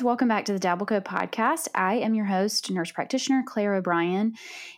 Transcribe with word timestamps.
Guys, 0.00 0.04
welcome 0.06 0.28
back 0.28 0.46
to 0.46 0.54
the 0.54 0.58
Dabbleco 0.58 1.02
podcast. 1.02 1.68
I 1.74 1.96
am 1.96 2.14
your 2.14 2.24
host, 2.24 2.70
nurse 2.70 2.90
practitioner 2.90 3.42
Claire 3.46 3.74
O'Bryan, 3.74 4.32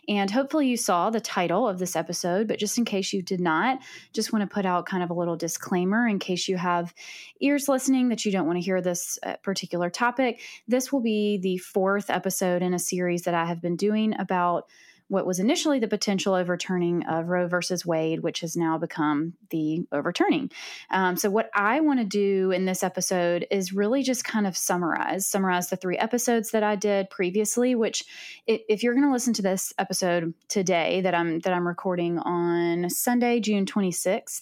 and 0.09 0.29
hopefully 0.29 0.67
you 0.67 0.75
saw 0.75 1.09
the 1.09 1.21
title 1.21 1.65
of 1.65 1.79
this 1.79 1.95
episode, 1.95 2.45
but 2.45 2.59
just 2.59 2.77
in 2.77 2.83
case 2.83 3.13
you 3.13 3.21
did 3.21 3.39
not, 3.39 3.79
just 4.11 4.33
want 4.33 4.43
to 4.43 4.53
put 4.53 4.65
out 4.65 4.85
kind 4.85 5.01
of 5.01 5.11
a 5.11 5.13
little 5.13 5.37
disclaimer 5.37 6.09
in 6.09 6.19
case 6.19 6.49
you 6.49 6.57
have 6.57 6.93
ears 7.39 7.69
listening 7.69 8.09
that 8.09 8.25
you 8.25 8.33
don't 8.33 8.47
want 8.47 8.57
to 8.57 8.65
hear 8.65 8.81
this 8.81 9.17
uh, 9.23 9.37
particular 9.43 9.89
topic. 9.89 10.41
This 10.67 10.91
will 10.91 11.01
be 11.01 11.37
the 11.37 11.57
fourth 11.57 12.09
episode 12.09 12.61
in 12.61 12.73
a 12.73 12.79
series 12.79 13.21
that 13.21 13.33
I 13.33 13.45
have 13.45 13.61
been 13.61 13.77
doing 13.77 14.13
about 14.19 14.67
what 15.13 15.27
was 15.27 15.37
initially 15.37 15.77
the 15.77 15.87
potential 15.87 16.33
overturning 16.33 17.05
of 17.05 17.29
Roe 17.29 17.47
versus 17.47 17.85
Wade, 17.85 18.21
which 18.21 18.39
has 18.39 18.57
now 18.57 18.79
become 18.79 19.33
the 19.51 19.85
overturning. 19.91 20.49
Um, 20.89 21.15
so, 21.15 21.29
what 21.29 21.51
I 21.53 21.81
want 21.81 21.99
to 21.99 22.05
do 22.05 22.49
in 22.49 22.65
this 22.65 22.81
episode 22.81 23.45
is 23.51 23.73
really 23.73 24.01
just 24.01 24.25
kind 24.25 24.47
of 24.47 24.57
summarize 24.57 25.27
summarize 25.27 25.69
the 25.69 25.75
three 25.75 25.97
episodes 25.99 26.49
that 26.51 26.63
I 26.63 26.75
did 26.75 27.11
previously. 27.11 27.75
Which, 27.75 28.03
if 28.47 28.81
you're 28.81 28.95
going 28.95 29.05
to 29.05 29.13
listen 29.13 29.33
to 29.35 29.43
this 29.43 29.71
episode 29.77 30.33
today 30.47 31.01
that 31.01 31.13
I'm 31.13 31.39
that 31.41 31.53
I'm 31.53 31.67
recording 31.67 32.17
on 32.17 32.89
Sunday, 32.89 33.39
June 33.39 33.67
26th, 33.67 34.41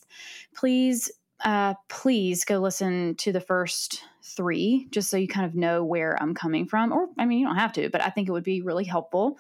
please 0.56 1.12
uh, 1.44 1.74
please 1.90 2.46
go 2.46 2.60
listen 2.60 3.16
to 3.16 3.34
the 3.34 3.42
first 3.42 4.04
three 4.36 4.88
just 4.92 5.10
so 5.10 5.18
you 5.18 5.28
kind 5.28 5.46
of 5.46 5.56
know 5.56 5.84
where 5.84 6.22
I'm 6.22 6.34
coming 6.34 6.66
from. 6.66 6.92
Or, 6.92 7.08
I 7.18 7.26
mean, 7.26 7.40
you 7.40 7.46
don't 7.46 7.58
have 7.58 7.74
to, 7.74 7.90
but 7.90 8.02
I 8.02 8.10
think 8.10 8.28
it 8.28 8.32
would 8.32 8.44
be 8.44 8.62
really 8.62 8.86
helpful. 8.86 9.38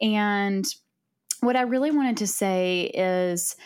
And 0.00 0.66
what 1.40 1.56
I 1.56 1.62
really 1.62 1.90
wanted 1.90 2.16
to 2.18 2.26
say 2.26 2.90
is 2.94 3.56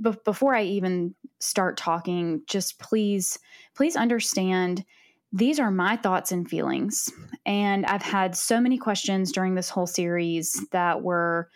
b- 0.00 0.14
before 0.24 0.54
I 0.54 0.64
even 0.64 1.14
start 1.40 1.76
talking, 1.76 2.42
just 2.46 2.78
please, 2.78 3.38
please 3.74 3.96
understand 3.96 4.84
these 5.32 5.58
are 5.58 5.70
my 5.70 5.96
thoughts 5.96 6.30
and 6.30 6.48
feelings. 6.48 7.10
And 7.46 7.86
I've 7.86 8.02
had 8.02 8.36
so 8.36 8.60
many 8.60 8.78
questions 8.78 9.32
during 9.32 9.54
this 9.54 9.70
whole 9.70 9.86
series 9.86 10.64
that 10.72 11.02
were 11.02 11.48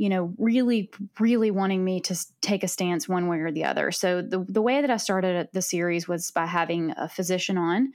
you 0.00 0.08
know, 0.08 0.32
really, 0.38 0.90
really 1.18 1.50
wanting 1.50 1.84
me 1.84 2.00
to 2.00 2.16
take 2.40 2.64
a 2.64 2.68
stance 2.68 3.06
one 3.06 3.28
way 3.28 3.36
or 3.40 3.52
the 3.52 3.64
other. 3.64 3.92
So 3.92 4.22
the, 4.22 4.42
the 4.48 4.62
way 4.62 4.80
that 4.80 4.88
I 4.88 4.96
started 4.96 5.36
uh, 5.36 5.48
the 5.52 5.60
series 5.60 6.08
was 6.08 6.30
by 6.30 6.46
having 6.46 6.94
a 6.96 7.06
physician 7.06 7.58
on 7.58 7.92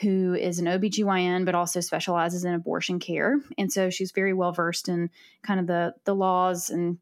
who 0.00 0.32
is 0.34 0.60
an 0.60 0.66
OBGYN 0.66 1.44
but 1.44 1.56
also 1.56 1.80
specializes 1.80 2.44
in 2.44 2.54
abortion 2.54 3.00
care. 3.00 3.40
And 3.58 3.72
so 3.72 3.90
she's 3.90 4.12
very 4.12 4.32
well 4.32 4.52
versed 4.52 4.88
in 4.88 5.10
kind 5.42 5.58
of 5.58 5.66
the 5.66 5.92
the 6.04 6.14
laws 6.14 6.70
and 6.70 6.98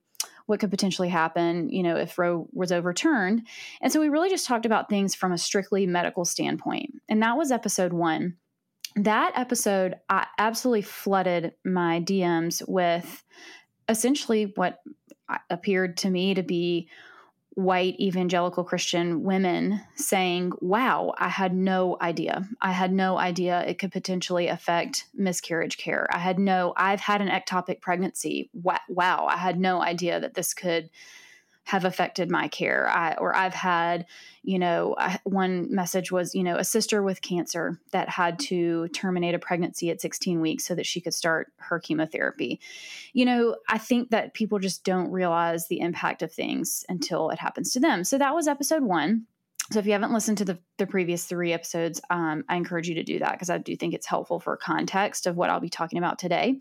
what 0.46 0.60
could 0.60 0.70
potentially 0.70 1.10
happen, 1.10 1.68
you 1.68 1.82
know, 1.82 1.96
if 1.96 2.18
Roe 2.18 2.48
was 2.54 2.72
overturned. 2.72 3.46
And 3.82 3.92
so 3.92 4.00
we 4.00 4.08
really 4.08 4.30
just 4.30 4.46
talked 4.46 4.64
about 4.64 4.88
things 4.88 5.14
from 5.14 5.30
a 5.30 5.36
strictly 5.36 5.86
medical 5.86 6.24
standpoint. 6.24 6.94
And 7.06 7.22
that 7.22 7.36
was 7.36 7.52
episode 7.52 7.92
1. 7.92 8.34
That 8.96 9.32
episode 9.36 9.96
I 10.08 10.26
absolutely 10.38 10.82
flooded 10.82 11.52
my 11.66 12.00
DMs 12.00 12.66
with 12.66 13.22
essentially 13.88 14.52
what 14.56 14.80
uh, 15.28 15.38
appeared 15.50 15.96
to 15.98 16.10
me 16.10 16.34
to 16.34 16.42
be 16.42 16.88
white 17.54 17.98
evangelical 17.98 18.62
Christian 18.62 19.24
women 19.24 19.80
saying, 19.96 20.52
Wow, 20.60 21.12
I 21.18 21.28
had 21.28 21.52
no 21.52 21.96
idea. 22.00 22.48
I 22.60 22.70
had 22.70 22.92
no 22.92 23.18
idea 23.18 23.64
it 23.66 23.80
could 23.80 23.90
potentially 23.90 24.46
affect 24.46 25.06
miscarriage 25.12 25.76
care. 25.76 26.06
I 26.12 26.18
had 26.18 26.38
no, 26.38 26.72
I've 26.76 27.00
had 27.00 27.20
an 27.20 27.28
ectopic 27.28 27.80
pregnancy. 27.80 28.48
Wow, 28.54 29.26
I 29.28 29.36
had 29.36 29.58
no 29.58 29.82
idea 29.82 30.20
that 30.20 30.34
this 30.34 30.54
could 30.54 30.88
have 31.68 31.84
affected 31.84 32.30
my 32.30 32.48
care. 32.48 32.88
I, 32.88 33.12
or 33.18 33.36
I've 33.36 33.52
had, 33.52 34.06
you 34.42 34.58
know, 34.58 34.94
I, 34.96 35.18
one 35.24 35.66
message 35.70 36.10
was, 36.10 36.34
you 36.34 36.42
know, 36.42 36.56
a 36.56 36.64
sister 36.64 37.02
with 37.02 37.20
cancer 37.20 37.78
that 37.92 38.08
had 38.08 38.38
to 38.38 38.88
terminate 38.88 39.34
a 39.34 39.38
pregnancy 39.38 39.90
at 39.90 40.00
16 40.00 40.40
weeks 40.40 40.64
so 40.64 40.74
that 40.74 40.86
she 40.86 41.02
could 41.02 41.12
start 41.12 41.52
her 41.58 41.78
chemotherapy. 41.78 42.58
You 43.12 43.26
know, 43.26 43.56
I 43.68 43.76
think 43.76 44.08
that 44.08 44.32
people 44.32 44.58
just 44.58 44.82
don't 44.82 45.12
realize 45.12 45.68
the 45.68 45.80
impact 45.80 46.22
of 46.22 46.32
things 46.32 46.86
until 46.88 47.28
it 47.28 47.38
happens 47.38 47.74
to 47.74 47.80
them. 47.80 48.02
So 48.02 48.16
that 48.16 48.34
was 48.34 48.48
episode 48.48 48.82
one. 48.82 49.26
So 49.70 49.78
if 49.78 49.86
you 49.86 49.92
haven't 49.92 50.14
listened 50.14 50.38
to 50.38 50.46
the, 50.46 50.58
the 50.78 50.86
previous 50.86 51.24
three 51.24 51.52
episodes, 51.52 52.00
um, 52.08 52.42
I 52.48 52.56
encourage 52.56 52.88
you 52.88 52.94
to 52.94 53.02
do 53.02 53.18
that 53.18 53.32
because 53.32 53.50
I 53.50 53.58
do 53.58 53.76
think 53.76 53.92
it's 53.92 54.06
helpful 54.06 54.40
for 54.40 54.56
context 54.56 55.26
of 55.26 55.36
what 55.36 55.50
I'll 55.50 55.60
be 55.60 55.68
talking 55.68 55.98
about 55.98 56.18
today. 56.18 56.58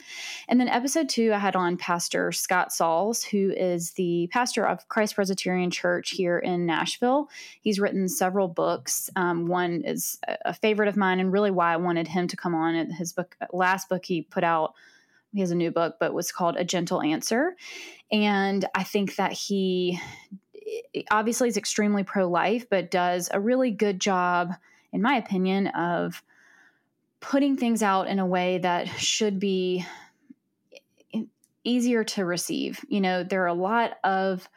And 0.50 0.59
then 0.59 0.68
episode 0.68 1.07
two, 1.07 1.31
I 1.31 1.38
had 1.38 1.56
on 1.56 1.78
Pastor 1.78 2.34
Scott 2.34 2.73
Sauls, 2.73 3.23
who 3.23 3.51
is 3.56 3.91
the 3.91 4.28
pastor 4.34 4.66
of 4.66 4.90
Christ 4.90 5.16
Presbyterian 5.16 5.72
Church 5.72 6.09
here 6.09 6.38
in 6.38 6.66
Nashville. 6.66 7.29
He's 7.62 7.79
written 7.79 8.09
several 8.09 8.50
books. 8.50 9.09
Um, 9.16 9.47
one 9.47 9.84
is 9.85 10.19
a 10.44 10.53
favorite 10.53 10.90
of 10.90 10.97
mine, 10.97 11.22
and 11.22 11.31
really 11.31 11.51
why 11.51 11.73
I 11.73 11.78
wanted 11.78 12.09
him 12.09 12.28
to 12.28 12.35
come 12.35 12.56
on. 12.56 12.91
His 12.91 13.13
book, 13.13 13.38
last 13.53 13.88
book 13.88 14.03
he 14.03 14.22
put 14.22 14.44
out 14.44 14.73
he 15.34 15.41
has 15.41 15.51
a 15.51 15.56
new 15.56 15.72
book, 15.72 15.97
but 16.00 16.13
was 16.13 16.31
called 16.31 16.56
A 16.57 16.63
Gentle 16.63 17.01
Answer. 17.01 17.56
And 18.12 18.66
I 18.73 18.84
think 18.84 19.17
that 19.17 19.34
he 19.34 20.00
obviously 21.11 21.47
is 21.47 21.57
extremely 21.57 22.03
pro 22.03 22.27
life, 22.29 22.69
but 22.69 22.91
does 22.91 23.29
a 23.31 23.39
really 23.39 23.71
good 23.71 23.99
job, 23.99 24.53
in 24.91 25.01
my 25.01 25.15
opinion, 25.15 25.67
of 25.67 26.23
putting 27.19 27.57
things 27.57 27.81
out 27.83 28.07
in 28.07 28.19
a 28.19 28.25
way 28.25 28.59
that 28.59 28.87
should 28.87 29.39
be 29.39 29.85
easier 31.63 32.03
to 32.03 32.25
receive. 32.25 32.79
You 32.87 33.01
know, 33.01 33.23
there 33.23 33.43
are 33.43 33.47
a 33.47 33.53
lot 33.53 33.97
of 34.03 34.47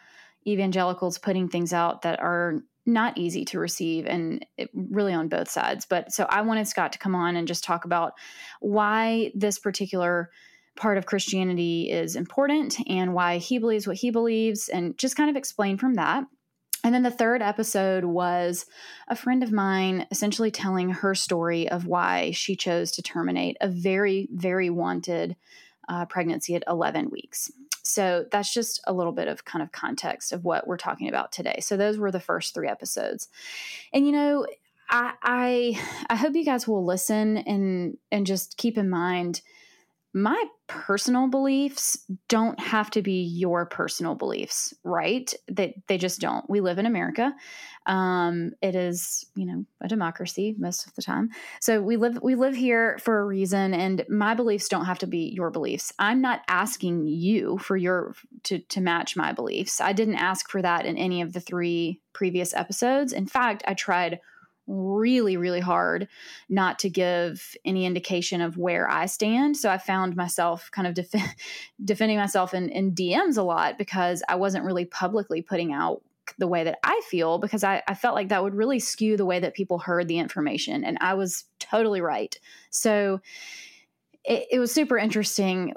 evangelicals 0.47 1.19
putting 1.19 1.49
things 1.49 1.73
out 1.73 2.03
that 2.03 2.21
are 2.21 2.63
not 2.87 3.19
easy 3.19 3.45
to 3.45 3.59
receive 3.59 4.07
and 4.07 4.45
it, 4.57 4.71
really 4.75 5.13
on 5.13 5.29
both 5.29 5.51
sides. 5.51 5.87
But 5.87 6.13
so 6.13 6.27
I 6.29 6.43
wanted 6.43 6.67
Scott 6.67 6.93
to 6.93 6.99
come 6.99 7.15
on 7.15 7.37
and 7.37 7.47
just 7.47 7.65
talk 7.65 7.85
about 7.85 8.13
why 8.61 9.33
this 9.35 9.59
particular 9.59 10.31
part 10.77 10.99
of 10.99 11.07
Christianity 11.07 11.91
is 11.91 12.17
important 12.17 12.79
and 12.89 13.15
why 13.15 13.39
he 13.39 13.59
believes 13.59 13.87
what 13.87 13.97
he 13.97 14.11
believes, 14.11 14.69
and 14.69 14.97
just 14.97 15.17
kind 15.17 15.31
of 15.31 15.37
explain 15.37 15.79
from 15.79 15.95
that. 15.95 16.25
And 16.83 16.95
then 16.95 17.03
the 17.03 17.11
third 17.11 17.43
episode 17.43 18.05
was 18.05 18.65
a 19.09 19.17
friend 19.17 19.43
of 19.43 19.53
mine 19.53 20.07
essentially 20.11 20.51
telling 20.51 20.91
her 20.91 21.15
story 21.15 21.69
of 21.69 21.87
why 21.87 22.31
she 22.31 22.57
chose 22.57 22.91
to 22.93 23.03
terminate 23.03 23.59
a 23.61 23.69
very, 23.69 24.29
very 24.33 24.71
wanted 24.71 25.37
uh, 25.89 26.07
pregnancy 26.07 26.55
at 26.55 26.65
11 26.67 27.11
weeks. 27.11 27.51
So 27.83 28.27
that's 28.31 28.53
just 28.53 28.81
a 28.87 28.93
little 28.93 29.13
bit 29.13 29.29
of 29.29 29.45
kind 29.45 29.63
of 29.63 29.73
context 29.73 30.33
of 30.33 30.45
what 30.45 30.67
we're 30.67 30.77
talking 30.77 31.09
about 31.09 31.33
today. 31.33 31.59
So 31.61 31.77
those 31.77 31.99
were 31.99 32.11
the 32.11 32.21
first 32.21 32.55
three 32.55 32.69
episodes. 32.69 33.29
And 33.93 34.07
you 34.07 34.13
know, 34.13 34.47
I 34.89 35.13
I, 35.23 35.81
I 36.09 36.17
hope 36.17 36.35
you 36.35 36.45
guys 36.45 36.69
will 36.69 36.85
listen 36.85 37.39
and 37.39 37.99
and 38.11 38.27
just 38.27 38.57
keep 38.57 38.79
in 38.79 38.89
mind 38.89 39.43
my 40.13 40.45
personal 40.67 41.29
beliefs 41.29 41.99
don't 42.29 42.59
have 42.59 42.91
to 42.91 43.03
be 43.03 43.23
your 43.23 43.67
personal 43.67 44.15
beliefs, 44.15 44.75
right? 44.83 45.33
They 45.51 45.81
they 45.87 45.99
just 45.99 46.21
don't. 46.21 46.49
We 46.51 46.61
live 46.61 46.79
in 46.79 46.87
America. 46.87 47.33
Um, 47.87 48.53
it 48.61 48.75
is, 48.75 49.25
you 49.37 49.47
know, 49.47 49.65
a 49.81 49.89
democracy 49.89 50.57
most 50.59 50.87
of 50.87 50.95
the 50.95 51.03
time. 51.03 51.31
So 51.61 51.81
we 51.81 51.97
live 51.97 52.19
we 52.23 52.35
live 52.35 52.57
here 52.57 52.99
for 53.01 53.21
a 53.21 53.25
reason, 53.25 53.73
and 53.73 54.05
my 54.09 54.35
beliefs 54.35 54.69
don't 54.69 54.85
have 54.85 54.99
to 55.01 55.07
be 55.07 55.33
your 55.35 55.51
beliefs. 55.51 55.93
I'm 55.99 56.21
not 56.21 56.43
asking 56.49 57.07
you 57.07 57.59
for 57.59 57.77
your 57.77 58.15
to 58.45 58.59
to 58.59 58.81
match 58.81 59.17
my 59.17 59.33
beliefs. 59.33 59.81
I 59.81 59.93
didn't 59.93 60.17
ask 60.17 60.51
for 60.51 60.61
that 60.63 60.87
in 60.87 60.97
any 60.97 61.23
of 61.23 61.33
the 61.33 61.41
three 61.41 62.01
previous 62.13 62.53
episodes. 62.53 63.13
In 63.13 63.27
fact, 63.27 63.63
I 63.67 63.75
tried 63.75 64.21
really, 64.71 65.37
really 65.37 65.61
hard 65.61 66.09
not 66.49 66.79
to 66.81 66.89
give 66.89 67.57
any 67.65 67.85
indication 67.85 68.41
of 68.41 68.57
where 68.57 68.89
I 68.89 69.07
stand. 69.07 69.57
So 69.57 69.69
I 69.69 69.79
found 69.79 70.17
myself 70.17 70.71
kind 70.71 70.87
of 70.87 70.95
def- 70.95 71.37
defending 71.85 72.19
myself 72.19 72.55
in, 72.55 72.69
in, 72.71 72.93
DMs 72.93 73.37
a 73.37 73.43
lot 73.43 73.79
because 73.79 74.23
I 74.29 74.37
wasn't 74.37 74.65
really 74.65 74.85
publicly 74.85 75.43
putting 75.43 75.73
out 75.73 76.03
the 76.39 76.49
way 76.49 76.65
that 76.65 76.79
I 76.85 77.01
feel 77.09 77.39
because 77.39 77.65
I, 77.65 77.83
I 77.89 77.95
felt 77.95 78.15
like 78.15 78.29
that 78.29 78.43
would 78.43 78.55
really 78.55 78.79
skew 78.79 79.17
the 79.17 79.27
way 79.27 79.41
that 79.41 79.55
people 79.55 79.79
heard 79.79 80.07
the 80.07 80.19
information. 80.19 80.85
And 80.85 80.99
I 81.01 81.15
was 81.15 81.45
totally 81.59 82.01
right. 82.01 82.39
So 82.71 83.21
it, 84.25 84.47
it 84.53 84.59
was 84.59 84.73
super 84.73 84.99
interesting. 84.99 85.75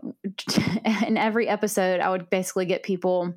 in 1.06 1.18
every 1.18 1.48
episode, 1.48 2.00
I 2.00 2.10
would 2.10 2.30
basically 2.30 2.66
get 2.66 2.84
people, 2.84 3.34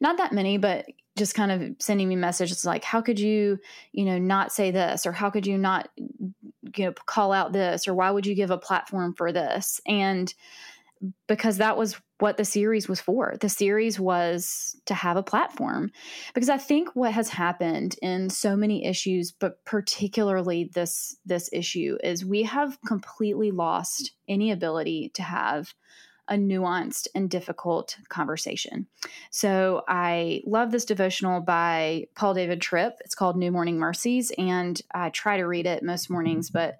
not 0.00 0.18
that 0.18 0.32
many, 0.32 0.58
but 0.58 0.86
just 1.16 1.34
kind 1.34 1.50
of 1.50 1.74
sending 1.80 2.08
me 2.08 2.14
messages 2.14 2.64
like 2.64 2.84
how 2.84 3.00
could 3.00 3.18
you 3.18 3.58
you 3.90 4.04
know 4.04 4.18
not 4.18 4.52
say 4.52 4.70
this 4.70 5.04
or 5.04 5.10
how 5.10 5.28
could 5.28 5.48
you 5.48 5.58
not 5.58 5.88
you 5.96 6.32
know 6.78 6.92
call 7.06 7.32
out 7.32 7.52
this 7.52 7.88
or 7.88 7.94
why 7.94 8.08
would 8.08 8.24
you 8.24 8.36
give 8.36 8.52
a 8.52 8.56
platform 8.56 9.12
for 9.14 9.32
this 9.32 9.80
and 9.84 10.32
because 11.26 11.58
that 11.58 11.76
was 11.76 11.96
what 12.18 12.36
the 12.36 12.44
series 12.44 12.88
was 12.88 13.00
for. 13.00 13.36
The 13.40 13.48
series 13.48 14.00
was 14.00 14.76
to 14.86 14.94
have 14.94 15.16
a 15.16 15.22
platform. 15.22 15.92
Because 16.34 16.48
I 16.48 16.58
think 16.58 16.90
what 16.94 17.12
has 17.12 17.28
happened 17.28 17.96
in 18.02 18.28
so 18.30 18.56
many 18.56 18.84
issues, 18.84 19.32
but 19.32 19.64
particularly 19.64 20.70
this 20.74 21.16
this 21.24 21.48
issue 21.52 21.96
is 22.02 22.24
we 22.24 22.42
have 22.42 22.78
completely 22.86 23.50
lost 23.50 24.12
any 24.28 24.50
ability 24.50 25.12
to 25.14 25.22
have 25.22 25.72
a 26.28 26.34
nuanced 26.34 27.08
and 27.14 27.30
difficult 27.30 27.96
conversation. 28.08 28.86
So 29.30 29.82
I 29.88 30.42
love 30.46 30.70
this 30.70 30.84
devotional 30.84 31.40
by 31.40 32.06
Paul 32.14 32.34
David 32.34 32.60
Tripp. 32.60 32.98
It's 33.04 33.14
called 33.14 33.36
New 33.36 33.50
Morning 33.50 33.78
Mercies 33.78 34.30
and 34.36 34.80
I 34.94 35.10
try 35.10 35.38
to 35.38 35.46
read 35.46 35.66
it 35.66 35.82
most 35.82 36.10
mornings, 36.10 36.50
but 36.50 36.78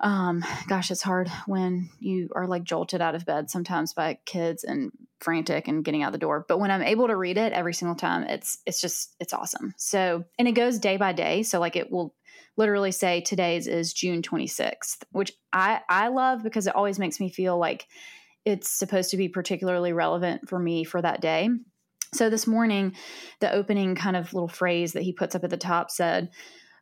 um 0.00 0.44
gosh 0.68 0.90
it's 0.90 1.02
hard 1.02 1.28
when 1.46 1.88
you 2.00 2.28
are 2.34 2.46
like 2.46 2.64
jolted 2.64 3.00
out 3.00 3.14
of 3.14 3.24
bed 3.24 3.48
sometimes 3.48 3.94
by 3.94 4.18
kids 4.26 4.62
and 4.62 4.92
frantic 5.20 5.68
and 5.68 5.84
getting 5.84 6.02
out 6.02 6.12
the 6.12 6.18
door 6.18 6.44
but 6.48 6.58
when 6.58 6.70
i'm 6.70 6.82
able 6.82 7.06
to 7.06 7.16
read 7.16 7.38
it 7.38 7.52
every 7.54 7.72
single 7.72 7.94
time 7.94 8.22
it's 8.24 8.58
it's 8.66 8.80
just 8.80 9.14
it's 9.20 9.32
awesome 9.32 9.72
so 9.78 10.22
and 10.38 10.46
it 10.46 10.52
goes 10.52 10.78
day 10.78 10.98
by 10.98 11.12
day 11.12 11.42
so 11.42 11.58
like 11.58 11.76
it 11.76 11.90
will 11.90 12.14
literally 12.58 12.92
say 12.92 13.22
today's 13.22 13.66
is 13.66 13.94
june 13.94 14.20
26th 14.20 14.98
which 15.12 15.32
i 15.54 15.80
i 15.88 16.08
love 16.08 16.42
because 16.42 16.66
it 16.66 16.76
always 16.76 16.98
makes 16.98 17.18
me 17.18 17.30
feel 17.30 17.56
like 17.56 17.86
it's 18.46 18.70
supposed 18.70 19.10
to 19.10 19.18
be 19.18 19.28
particularly 19.28 19.92
relevant 19.92 20.48
for 20.48 20.58
me 20.58 20.84
for 20.84 21.02
that 21.02 21.20
day 21.20 21.50
so 22.14 22.30
this 22.30 22.46
morning 22.46 22.94
the 23.40 23.52
opening 23.52 23.94
kind 23.94 24.16
of 24.16 24.32
little 24.32 24.48
phrase 24.48 24.94
that 24.94 25.02
he 25.02 25.12
puts 25.12 25.34
up 25.34 25.44
at 25.44 25.50
the 25.50 25.56
top 25.56 25.90
said 25.90 26.30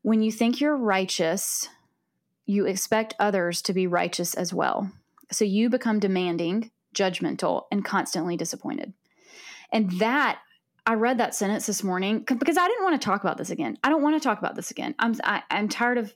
when 0.03 0.23
you 0.23 0.31
think 0.31 0.61
you're 0.61 0.77
righteous 0.77 1.69
you 2.47 2.67
expect 2.67 3.15
others 3.19 3.63
to 3.63 3.73
be 3.73 3.87
righteous 3.87 4.35
as 4.35 4.53
well. 4.53 4.91
So 5.33 5.45
you 5.45 5.71
become 5.71 5.99
demanding, 5.99 6.71
judgmental, 6.95 7.63
and 7.71 7.85
constantly 7.85 8.37
disappointed. 8.37 8.93
And 9.73 9.91
that 9.99 10.41
I 10.87 10.95
read 10.95 11.19
that 11.19 11.35
sentence 11.35 11.67
this 11.67 11.83
morning 11.83 12.21
because 12.21 12.59
I 12.59 12.69
didn't 12.69 12.85
want 12.85 13.01
to 13.01 13.05
talk 13.05 13.23
about 13.23 13.39
this 13.39 13.51
again. 13.51 13.79
I 13.83 13.89
don't 13.89 14.03
want 14.03 14.21
to 14.21 14.27
talk 14.27 14.39
about 14.39 14.55
this 14.55 14.71
again. 14.71 14.95
I'm 14.99 15.15
I, 15.25 15.37
am 15.37 15.43
i 15.51 15.59
am 15.59 15.69
tired 15.69 15.99
of 15.99 16.15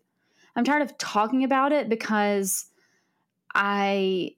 I'm 0.55 0.65
tired 0.65 0.83
of 0.83 0.99
talking 0.99 1.43
about 1.45 1.73
it 1.73 1.89
because 1.89 2.67
I 3.55 4.33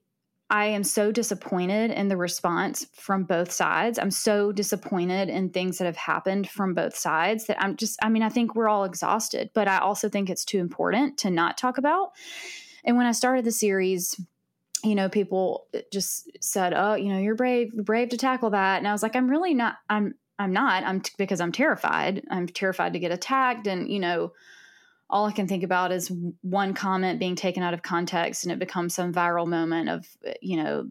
I 0.51 0.65
am 0.65 0.83
so 0.83 1.13
disappointed 1.13 1.91
in 1.91 2.09
the 2.09 2.17
response 2.17 2.85
from 2.93 3.23
both 3.23 3.53
sides. 3.53 3.97
I'm 3.97 4.11
so 4.11 4.51
disappointed 4.51 5.29
in 5.29 5.49
things 5.49 5.77
that 5.77 5.85
have 5.85 5.95
happened 5.95 6.49
from 6.49 6.73
both 6.73 6.93
sides 6.93 7.45
that 7.45 7.59
I'm 7.61 7.77
just, 7.77 7.97
I 8.03 8.09
mean, 8.09 8.21
I 8.21 8.27
think 8.27 8.53
we're 8.53 8.67
all 8.67 8.83
exhausted, 8.83 9.49
but 9.53 9.69
I 9.69 9.77
also 9.77 10.09
think 10.09 10.29
it's 10.29 10.43
too 10.43 10.59
important 10.59 11.17
to 11.19 11.29
not 11.29 11.57
talk 11.57 11.77
about. 11.77 12.11
And 12.83 12.97
when 12.97 13.05
I 13.05 13.13
started 13.13 13.45
the 13.45 13.51
series, 13.53 14.19
you 14.83 14.93
know, 14.93 15.07
people 15.07 15.67
just 15.91 16.29
said, 16.41 16.73
"Oh, 16.75 16.95
you 16.95 17.13
know, 17.13 17.19
you're 17.19 17.35
brave, 17.35 17.71
brave 17.73 18.09
to 18.09 18.17
tackle 18.17 18.49
that." 18.49 18.79
And 18.79 18.87
I 18.87 18.91
was 18.91 19.03
like, 19.03 19.15
"I'm 19.15 19.29
really 19.29 19.53
not. 19.53 19.75
I'm, 19.89 20.15
I'm 20.39 20.51
not. 20.51 20.83
I'm 20.83 21.01
t- 21.01 21.13
because 21.17 21.39
I'm 21.39 21.51
terrified. 21.51 22.23
I'm 22.31 22.47
terrified 22.47 22.93
to 22.93 22.99
get 22.99 23.11
attacked, 23.11 23.67
and 23.67 23.87
you 23.87 23.99
know, 23.99 24.33
all 25.11 25.25
I 25.25 25.33
can 25.33 25.47
think 25.47 25.63
about 25.63 25.91
is 25.91 26.11
one 26.41 26.73
comment 26.73 27.19
being 27.19 27.35
taken 27.35 27.63
out 27.63 27.73
of 27.73 27.81
context 27.81 28.43
and 28.43 28.51
it 28.51 28.59
becomes 28.59 28.95
some 28.95 29.13
viral 29.13 29.47
moment 29.47 29.89
of, 29.89 30.07
you 30.41 30.57
know, 30.57 30.87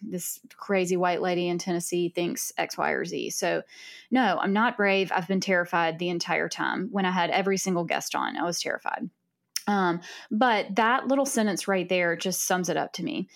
this 0.00 0.40
crazy 0.56 0.96
white 0.96 1.20
lady 1.20 1.48
in 1.48 1.58
Tennessee 1.58 2.08
thinks 2.08 2.52
X, 2.56 2.78
Y, 2.78 2.90
or 2.92 3.04
Z. 3.04 3.30
So, 3.30 3.62
no, 4.10 4.38
I'm 4.40 4.52
not 4.52 4.76
brave. 4.76 5.10
I've 5.12 5.28
been 5.28 5.40
terrified 5.40 5.98
the 5.98 6.08
entire 6.08 6.48
time. 6.48 6.88
When 6.92 7.04
I 7.04 7.10
had 7.10 7.30
every 7.30 7.56
single 7.56 7.84
guest 7.84 8.14
on, 8.14 8.36
I 8.36 8.44
was 8.44 8.60
terrified. 8.60 9.10
Um, 9.66 10.00
but 10.30 10.74
that 10.76 11.08
little 11.08 11.26
sentence 11.26 11.68
right 11.68 11.88
there 11.88 12.16
just 12.16 12.46
sums 12.46 12.68
it 12.68 12.76
up 12.76 12.92
to 12.94 13.04
me 13.04 13.28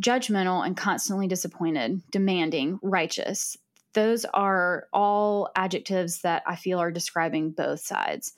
judgmental 0.00 0.64
and 0.64 0.76
constantly 0.76 1.26
disappointed, 1.26 2.00
demanding, 2.12 2.78
righteous. 2.82 3.56
Those 3.94 4.24
are 4.26 4.86
all 4.92 5.50
adjectives 5.56 6.20
that 6.20 6.44
I 6.46 6.54
feel 6.54 6.78
are 6.78 6.92
describing 6.92 7.50
both 7.50 7.80
sides. 7.80 8.34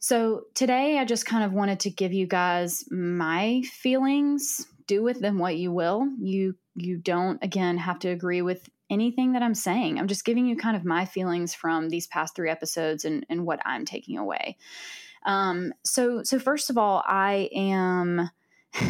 So 0.00 0.44
today 0.54 0.98
I 0.98 1.04
just 1.04 1.26
kind 1.26 1.44
of 1.44 1.52
wanted 1.52 1.80
to 1.80 1.90
give 1.90 2.12
you 2.12 2.26
guys 2.26 2.84
my 2.90 3.62
feelings. 3.70 4.66
Do 4.86 5.02
with 5.02 5.20
them 5.20 5.38
what 5.38 5.56
you 5.56 5.70
will. 5.70 6.08
You 6.18 6.56
you 6.74 6.96
don't 6.96 7.38
again 7.44 7.76
have 7.76 7.98
to 8.00 8.08
agree 8.08 8.40
with 8.40 8.68
anything 8.88 9.34
that 9.34 9.42
I'm 9.42 9.54
saying. 9.54 9.98
I'm 9.98 10.08
just 10.08 10.24
giving 10.24 10.46
you 10.46 10.56
kind 10.56 10.74
of 10.74 10.86
my 10.86 11.04
feelings 11.04 11.54
from 11.54 11.90
these 11.90 12.06
past 12.06 12.34
three 12.34 12.50
episodes 12.50 13.04
and, 13.04 13.24
and 13.28 13.46
what 13.46 13.60
I'm 13.64 13.84
taking 13.84 14.16
away. 14.16 14.56
Um, 15.26 15.74
so 15.84 16.22
so 16.22 16.38
first 16.38 16.70
of 16.70 16.78
all, 16.78 17.02
I 17.06 17.50
am 17.54 18.30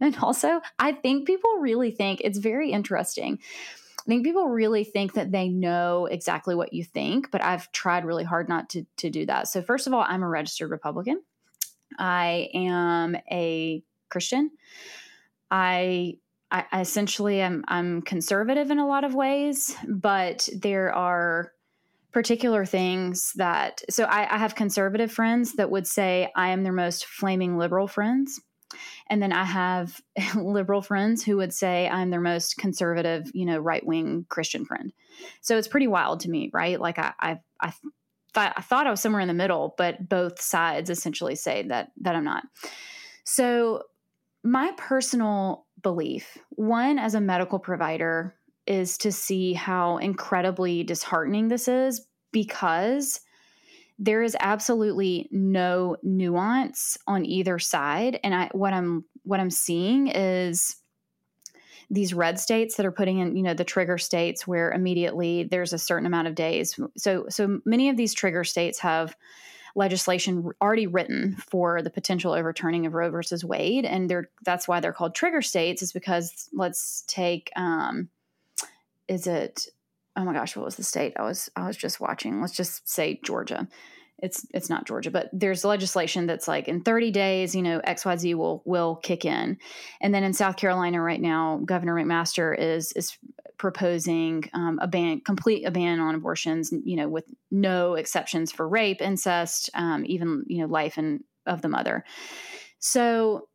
and 0.00 0.16
also 0.22 0.60
I 0.78 0.92
think 0.92 1.26
people 1.26 1.50
really 1.58 1.90
think 1.90 2.20
it's 2.22 2.38
very 2.38 2.70
interesting 2.70 3.40
I 4.02 4.08
think 4.08 4.24
people 4.24 4.48
really 4.48 4.82
think 4.82 5.12
that 5.12 5.30
they 5.30 5.48
know 5.48 6.06
exactly 6.06 6.56
what 6.56 6.72
you 6.72 6.82
think, 6.82 7.30
but 7.30 7.42
I've 7.42 7.70
tried 7.70 8.04
really 8.04 8.24
hard 8.24 8.48
not 8.48 8.68
to, 8.70 8.84
to 8.96 9.10
do 9.10 9.26
that. 9.26 9.46
So, 9.46 9.62
first 9.62 9.86
of 9.86 9.94
all, 9.94 10.04
I'm 10.06 10.24
a 10.24 10.28
registered 10.28 10.70
Republican. 10.70 11.22
I 11.98 12.48
am 12.52 13.16
a 13.30 13.84
Christian. 14.08 14.50
I, 15.50 16.18
I, 16.50 16.80
essentially 16.80 17.40
am 17.40 17.64
I'm 17.68 18.02
conservative 18.02 18.70
in 18.70 18.78
a 18.78 18.86
lot 18.86 19.04
of 19.04 19.14
ways, 19.14 19.76
but 19.86 20.48
there 20.52 20.92
are 20.92 21.52
particular 22.10 22.64
things 22.64 23.32
that 23.36 23.82
so 23.88 24.04
I, 24.04 24.34
I 24.34 24.38
have 24.38 24.54
conservative 24.54 25.12
friends 25.12 25.54
that 25.54 25.70
would 25.70 25.86
say 25.86 26.30
I 26.36 26.50
am 26.50 26.62
their 26.62 26.72
most 26.72 27.06
flaming 27.06 27.56
liberal 27.56 27.86
friends 27.86 28.40
and 29.08 29.22
then 29.22 29.32
I 29.32 29.44
have 29.44 30.00
liberal 30.36 30.82
friends 30.82 31.24
who 31.24 31.36
would 31.38 31.52
say 31.52 31.88
I'm 31.88 32.10
their 32.10 32.20
most 32.20 32.56
conservative, 32.56 33.30
you 33.34 33.46
know, 33.46 33.58
right 33.58 33.84
wing 33.84 34.26
Christian 34.28 34.64
friend. 34.64 34.92
So 35.40 35.58
it's 35.58 35.68
pretty 35.68 35.88
wild 35.88 36.20
to 36.20 36.30
me, 36.30 36.50
right? 36.52 36.80
Like 36.80 36.98
I, 36.98 37.12
I, 37.20 37.40
I 37.60 37.72
thought 38.32 38.54
I 38.56 38.62
thought 38.62 38.86
I 38.86 38.90
was 38.90 39.00
somewhere 39.00 39.20
in 39.20 39.28
the 39.28 39.34
middle, 39.34 39.74
but 39.76 40.08
both 40.08 40.40
sides 40.40 40.90
essentially 40.90 41.34
say 41.34 41.62
that 41.68 41.92
that 42.00 42.16
I'm 42.16 42.24
not. 42.24 42.44
So 43.24 43.82
my 44.44 44.72
personal 44.76 45.66
belief, 45.82 46.38
one 46.50 46.98
as 46.98 47.14
a 47.14 47.20
medical 47.20 47.58
provider, 47.58 48.34
is 48.66 48.98
to 48.98 49.12
see 49.12 49.52
how 49.52 49.98
incredibly 49.98 50.84
disheartening 50.84 51.48
this 51.48 51.68
is 51.68 52.06
because 52.32 53.20
there 53.98 54.22
is 54.22 54.36
absolutely 54.40 55.28
no 55.30 55.96
nuance 56.02 56.98
on 57.06 57.24
either 57.24 57.58
side. 57.58 58.18
And 58.24 58.34
i 58.34 58.48
what 58.52 58.72
i'm 58.72 59.04
what 59.24 59.40
i'm 59.40 59.50
seeing 59.50 60.08
is 60.08 60.76
these 61.90 62.14
red 62.14 62.40
states 62.40 62.76
that 62.76 62.86
are 62.86 62.92
putting 62.92 63.18
in 63.18 63.36
you 63.36 63.42
know 63.42 63.54
the 63.54 63.64
trigger 63.64 63.98
states 63.98 64.46
where 64.46 64.72
immediately 64.72 65.44
there's 65.44 65.72
a 65.72 65.78
certain 65.78 66.06
amount 66.06 66.26
of 66.26 66.34
days. 66.34 66.78
So 66.96 67.26
so 67.28 67.60
many 67.64 67.90
of 67.90 67.96
these 67.96 68.14
trigger 68.14 68.44
states 68.44 68.78
have 68.80 69.14
legislation 69.74 70.50
already 70.60 70.86
written 70.86 71.36
for 71.36 71.82
the 71.82 71.90
potential 71.90 72.32
overturning 72.32 72.86
of 72.86 72.94
roe 72.94 73.10
versus 73.10 73.44
wade. 73.44 73.84
And 73.84 74.08
they're 74.08 74.30
that's 74.44 74.66
why 74.66 74.80
they're 74.80 74.92
called 74.92 75.14
trigger 75.14 75.42
states 75.42 75.82
is 75.82 75.92
because 75.92 76.48
let's 76.52 77.04
take 77.06 77.50
um 77.56 78.08
is 79.08 79.26
it 79.26 79.66
oh 80.16 80.24
my 80.24 80.32
gosh, 80.32 80.56
what 80.56 80.64
was 80.64 80.76
the 80.76 80.84
state 80.84 81.14
I 81.16 81.22
was 81.22 81.50
I 81.56 81.66
was 81.66 81.76
just 81.76 82.00
watching? 82.00 82.40
Let's 82.40 82.56
just 82.56 82.88
say 82.88 83.20
Georgia. 83.24 83.68
It's 84.18 84.46
it's 84.54 84.70
not 84.70 84.86
Georgia, 84.86 85.10
but 85.10 85.28
there's 85.32 85.64
legislation 85.64 86.26
that's 86.26 86.46
like 86.46 86.68
in 86.68 86.82
30 86.82 87.10
days, 87.10 87.54
you 87.56 87.62
know, 87.62 87.80
XYZ 87.80 88.34
will 88.34 88.62
will 88.64 88.96
kick 88.96 89.24
in. 89.24 89.58
And 90.00 90.14
then 90.14 90.22
in 90.22 90.32
South 90.32 90.56
Carolina 90.56 91.00
right 91.00 91.20
now, 91.20 91.60
Governor 91.64 91.94
McMaster 91.94 92.56
is 92.56 92.92
is 92.92 93.16
proposing 93.58 94.44
um, 94.54 94.78
a 94.82 94.86
ban, 94.86 95.20
complete 95.20 95.64
a 95.64 95.70
ban 95.70 96.00
on 96.00 96.14
abortions, 96.14 96.72
you 96.84 96.96
know, 96.96 97.08
with 97.08 97.24
no 97.50 97.94
exceptions 97.94 98.52
for 98.52 98.68
rape, 98.68 99.00
incest, 99.00 99.70
um, 99.74 100.04
even 100.06 100.44
you 100.46 100.58
know, 100.58 100.66
life 100.66 100.98
and 100.98 101.24
of 101.46 101.62
the 101.62 101.68
mother. 101.68 102.04
So 102.78 103.48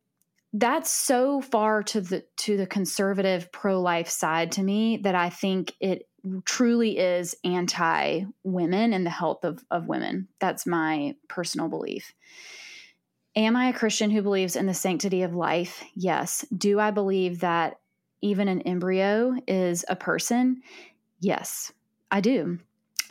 that's 0.54 0.90
so 0.90 1.40
far 1.40 1.82
to 1.82 2.00
the 2.00 2.24
to 2.38 2.56
the 2.56 2.66
conservative 2.66 3.52
pro 3.52 3.80
life 3.80 4.08
side 4.08 4.52
to 4.52 4.62
me 4.62 4.98
that 4.98 5.14
I 5.14 5.30
think 5.30 5.74
it 5.80 6.07
truly 6.44 6.98
is 6.98 7.34
anti 7.44 8.24
women 8.42 8.92
and 8.92 9.04
the 9.06 9.10
health 9.10 9.44
of, 9.44 9.64
of 9.70 9.86
women. 9.86 10.28
That's 10.40 10.66
my 10.66 11.14
personal 11.28 11.68
belief. 11.68 12.12
Am 13.36 13.56
I 13.56 13.68
a 13.68 13.72
Christian 13.72 14.10
who 14.10 14.22
believes 14.22 14.56
in 14.56 14.66
the 14.66 14.74
sanctity 14.74 15.22
of 15.22 15.34
life? 15.34 15.84
Yes. 15.94 16.44
Do 16.56 16.80
I 16.80 16.90
believe 16.90 17.40
that 17.40 17.78
even 18.20 18.48
an 18.48 18.62
embryo 18.62 19.36
is 19.46 19.84
a 19.88 19.96
person? 19.96 20.62
Yes, 21.20 21.72
I 22.10 22.20
do. 22.20 22.58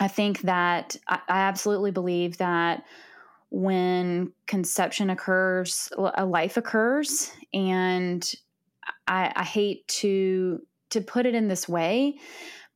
I 0.00 0.08
think 0.08 0.42
that 0.42 0.96
I, 1.08 1.20
I 1.28 1.40
absolutely 1.40 1.90
believe 1.90 2.38
that 2.38 2.84
when 3.50 4.32
conception 4.46 5.10
occurs, 5.10 5.90
a 5.96 6.26
life 6.26 6.56
occurs, 6.56 7.32
and 7.54 8.30
I, 9.06 9.32
I 9.34 9.44
hate 9.44 9.86
to 9.88 10.60
to 10.90 11.00
put 11.02 11.26
it 11.26 11.34
in 11.34 11.48
this 11.48 11.68
way, 11.68 12.18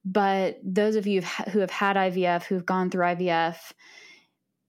but 0.05 0.59
those 0.65 0.97
of 0.97 1.07
you 1.07 1.23
who 1.23 1.61
have 1.61 1.71
had 1.71 1.97
IVF, 1.97 2.45
who've 2.45 2.67
gone 2.67 2.91
through 2.91 3.07
IVF, 3.07 3.57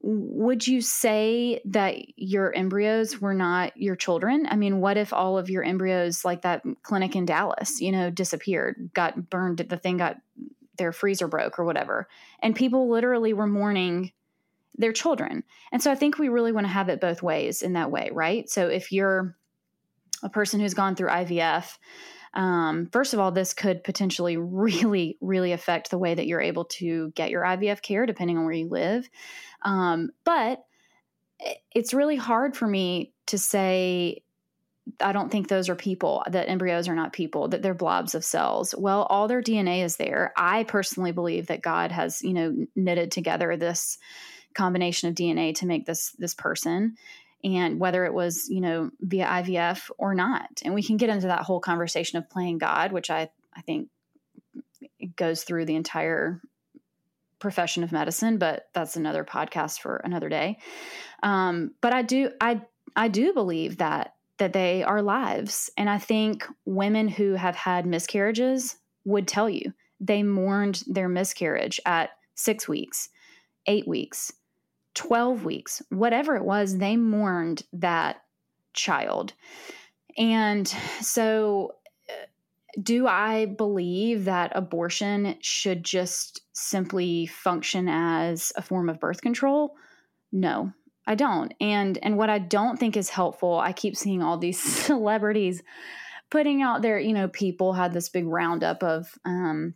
would 0.05 0.67
you 0.67 0.81
say 0.81 1.61
that 1.65 1.95
your 2.17 2.53
embryos 2.53 3.21
were 3.21 3.33
not 3.33 3.75
your 3.77 3.95
children? 3.95 4.45
I 4.49 4.57
mean, 4.57 4.81
what 4.81 4.97
if 4.97 5.13
all 5.13 5.37
of 5.37 5.49
your 5.49 5.63
embryos, 5.63 6.25
like 6.25 6.41
that 6.41 6.63
clinic 6.83 7.15
in 7.15 7.25
Dallas, 7.25 7.79
you 7.79 7.91
know, 7.91 8.09
disappeared, 8.09 8.91
got 8.93 9.29
burned, 9.29 9.57
the 9.59 9.77
thing 9.77 9.97
got 9.97 10.17
their 10.77 10.91
freezer 10.91 11.27
broke 11.27 11.57
or 11.57 11.63
whatever, 11.63 12.09
and 12.41 12.55
people 12.55 12.89
literally 12.89 13.33
were 13.33 13.47
mourning 13.47 14.11
their 14.75 14.91
children. 14.91 15.43
And 15.71 15.81
so 15.81 15.91
I 15.91 15.95
think 15.95 16.17
we 16.17 16.29
really 16.29 16.51
want 16.51 16.65
to 16.65 16.73
have 16.73 16.89
it 16.89 16.99
both 16.99 17.23
ways 17.23 17.61
in 17.61 17.73
that 17.73 17.91
way, 17.91 18.09
right? 18.11 18.49
So 18.49 18.67
if 18.67 18.91
you're 18.91 19.37
a 20.21 20.29
person 20.29 20.59
who's 20.59 20.73
gone 20.73 20.95
through 20.95 21.09
IVF, 21.09 21.77
um, 22.33 22.87
first 22.91 23.13
of 23.13 23.19
all, 23.19 23.31
this 23.31 23.53
could 23.53 23.83
potentially 23.83 24.37
really, 24.37 25.17
really 25.21 25.51
affect 25.51 25.89
the 25.89 25.97
way 25.97 26.13
that 26.13 26.27
you're 26.27 26.41
able 26.41 26.65
to 26.65 27.11
get 27.11 27.29
your 27.29 27.43
IVF 27.43 27.81
care, 27.81 28.05
depending 28.05 28.37
on 28.37 28.45
where 28.45 28.53
you 28.53 28.69
live. 28.69 29.07
Um, 29.61 30.09
but 30.23 30.63
it's 31.71 31.93
really 31.93 32.15
hard 32.15 32.55
for 32.55 32.67
me 32.67 33.13
to 33.27 33.37
say 33.37 34.23
I 34.99 35.13
don't 35.13 35.31
think 35.31 35.47
those 35.47 35.69
are 35.69 35.75
people, 35.75 36.23
that 36.29 36.49
embryos 36.49 36.89
are 36.89 36.95
not 36.95 37.13
people, 37.13 37.47
that 37.49 37.61
they're 37.61 37.73
blobs 37.73 38.15
of 38.15 38.25
cells. 38.25 38.75
Well, 38.77 39.03
all 39.03 39.27
their 39.27 39.41
DNA 39.41 39.83
is 39.83 39.95
there. 39.95 40.33
I 40.35 40.63
personally 40.65 41.13
believe 41.13 41.47
that 41.47 41.61
God 41.61 41.91
has, 41.91 42.21
you 42.21 42.33
know, 42.33 42.65
knitted 42.75 43.11
together 43.11 43.55
this 43.55 43.97
combination 44.53 45.09
of 45.09 45.15
DNA 45.15 45.55
to 45.55 45.65
make 45.65 45.85
this 45.85 46.11
this 46.19 46.35
person 46.35 46.95
and 47.43 47.79
whether 47.79 48.05
it 48.05 48.13
was 48.13 48.47
you 48.49 48.61
know 48.61 48.89
via 49.01 49.25
IVF 49.25 49.89
or 49.97 50.13
not. 50.15 50.61
And 50.63 50.73
we 50.73 50.83
can 50.83 50.97
get 50.97 51.09
into 51.09 51.27
that 51.27 51.41
whole 51.41 51.59
conversation 51.59 52.17
of 52.17 52.29
playing 52.29 52.57
God, 52.57 52.91
which 52.91 53.09
I 53.09 53.29
I 53.55 53.61
think 53.61 53.89
goes 55.15 55.43
through 55.43 55.65
the 55.65 55.75
entire 55.75 56.41
profession 57.39 57.83
of 57.83 57.91
medicine, 57.91 58.37
but 58.37 58.69
that's 58.73 58.95
another 58.95 59.25
podcast 59.25 59.79
for 59.79 59.97
another 59.97 60.29
day. 60.29 60.57
Um, 61.21 61.71
but 61.81 61.93
I 61.93 62.01
do 62.01 62.31
I 62.39 62.61
I 62.95 63.07
do 63.09 63.33
believe 63.33 63.77
that 63.77 64.15
that 64.39 64.53
they 64.53 64.83
are 64.83 65.01
lives, 65.01 65.69
and 65.77 65.89
I 65.89 65.99
think 65.99 66.47
women 66.65 67.07
who 67.07 67.33
have 67.33 67.55
had 67.55 67.85
miscarriages 67.85 68.77
would 69.05 69.27
tell 69.27 69.49
you 69.49 69.73
they 69.99 70.23
mourned 70.23 70.83
their 70.87 71.09
miscarriage 71.09 71.79
at 71.85 72.11
six 72.35 72.67
weeks, 72.67 73.09
eight 73.67 73.87
weeks, 73.87 74.31
12 74.95 75.45
weeks, 75.45 75.81
whatever 75.89 76.35
it 76.35 76.43
was, 76.43 76.77
they 76.77 76.95
mourned 76.95 77.63
that 77.73 78.21
child. 78.73 79.33
And 80.17 80.67
so, 81.01 81.73
uh, 82.09 82.25
do 82.81 83.07
I 83.07 83.45
believe 83.45 84.25
that 84.25 84.51
abortion 84.55 85.35
should 85.41 85.83
just 85.83 86.41
simply 86.53 87.25
function 87.25 87.87
as 87.89 88.51
a 88.55 88.61
form 88.61 88.89
of 88.89 88.99
birth 88.99 89.21
control? 89.21 89.75
No, 90.31 90.71
I 91.07 91.15
don't. 91.15 91.53
And 91.59 91.97
and 92.03 92.17
what 92.17 92.29
I 92.29 92.39
don't 92.39 92.77
think 92.77 92.95
is 92.95 93.09
helpful, 93.09 93.59
I 93.59 93.73
keep 93.73 93.95
seeing 93.95 94.21
all 94.21 94.37
these 94.37 94.61
celebrities 94.85 95.63
putting 96.33 96.63
out 96.63 96.81
there, 96.81 96.97
you 96.97 97.13
know, 97.13 97.27
people 97.27 97.73
had 97.73 97.93
this 97.93 98.09
big 98.09 98.25
roundup 98.25 98.81
of 98.81 99.07
um, 99.23 99.75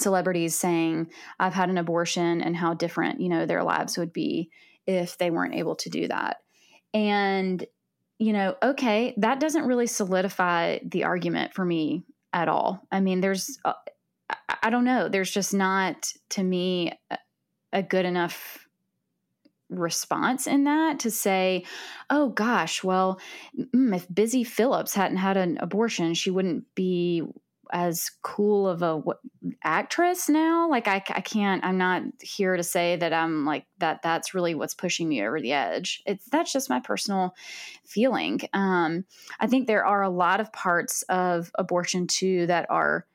celebrities 0.00 0.54
saying 0.54 1.10
I've 1.38 1.54
had 1.54 1.70
an 1.70 1.78
abortion 1.78 2.40
and 2.40 2.56
how 2.56 2.74
different, 2.74 3.20
you 3.20 3.28
know, 3.28 3.46
their 3.46 3.62
lives 3.62 3.96
would 3.98 4.12
be 4.12 4.50
if 4.86 5.18
they 5.18 5.30
weren't 5.30 5.54
able 5.54 5.76
to 5.76 5.90
do 5.90 6.08
that. 6.08 6.38
And 6.94 7.64
you 8.18 8.32
know, 8.32 8.56
okay, 8.62 9.12
that 9.18 9.40
doesn't 9.40 9.66
really 9.66 9.86
solidify 9.86 10.78
the 10.82 11.04
argument 11.04 11.52
for 11.52 11.64
me 11.64 12.02
at 12.32 12.48
all. 12.48 12.86
I 12.90 13.00
mean, 13.00 13.20
there's 13.20 13.58
uh, 13.64 13.74
I 14.62 14.70
don't 14.70 14.84
know, 14.84 15.08
there's 15.08 15.30
just 15.30 15.54
not 15.54 16.12
to 16.30 16.42
me 16.42 16.92
a 17.72 17.82
good 17.82 18.04
enough 18.04 18.66
response 19.68 20.46
in 20.46 20.64
that 20.64 21.00
to 21.00 21.10
say, 21.10 21.64
oh 22.10 22.28
gosh, 22.30 22.82
well, 22.82 23.20
if 23.54 24.06
Busy 24.12 24.44
Philipps 24.44 24.94
hadn't 24.94 25.18
had 25.18 25.36
an 25.36 25.58
abortion, 25.60 26.14
she 26.14 26.30
wouldn't 26.30 26.64
be 26.74 27.22
as 27.72 28.10
cool 28.22 28.68
of 28.68 28.82
a 28.82 29.02
actress 29.62 30.28
now? 30.28 30.68
Like 30.68 30.88
I, 30.88 30.96
I 30.96 31.20
can't 31.20 31.64
i'm 31.64 31.78
not 31.78 32.02
here 32.20 32.56
to 32.56 32.62
say 32.62 32.96
that 32.96 33.12
i'm 33.12 33.44
like 33.44 33.66
that 33.78 34.02
that's 34.02 34.34
really 34.34 34.54
what's 34.54 34.74
pushing 34.74 35.08
me 35.08 35.22
over 35.22 35.40
the 35.40 35.52
edge. 35.52 36.02
It's 36.06 36.24
that's 36.26 36.52
just 36.52 36.70
my 36.70 36.80
personal 36.80 37.34
feeling. 37.84 38.40
Um, 38.52 39.04
i 39.40 39.46
think 39.46 39.66
there 39.66 39.86
are 39.86 40.02
a 40.02 40.10
lot 40.10 40.40
of 40.40 40.52
parts 40.52 41.02
of 41.08 41.50
abortion 41.56 42.06
too 42.06 42.46
that 42.46 42.66
are 42.70 43.06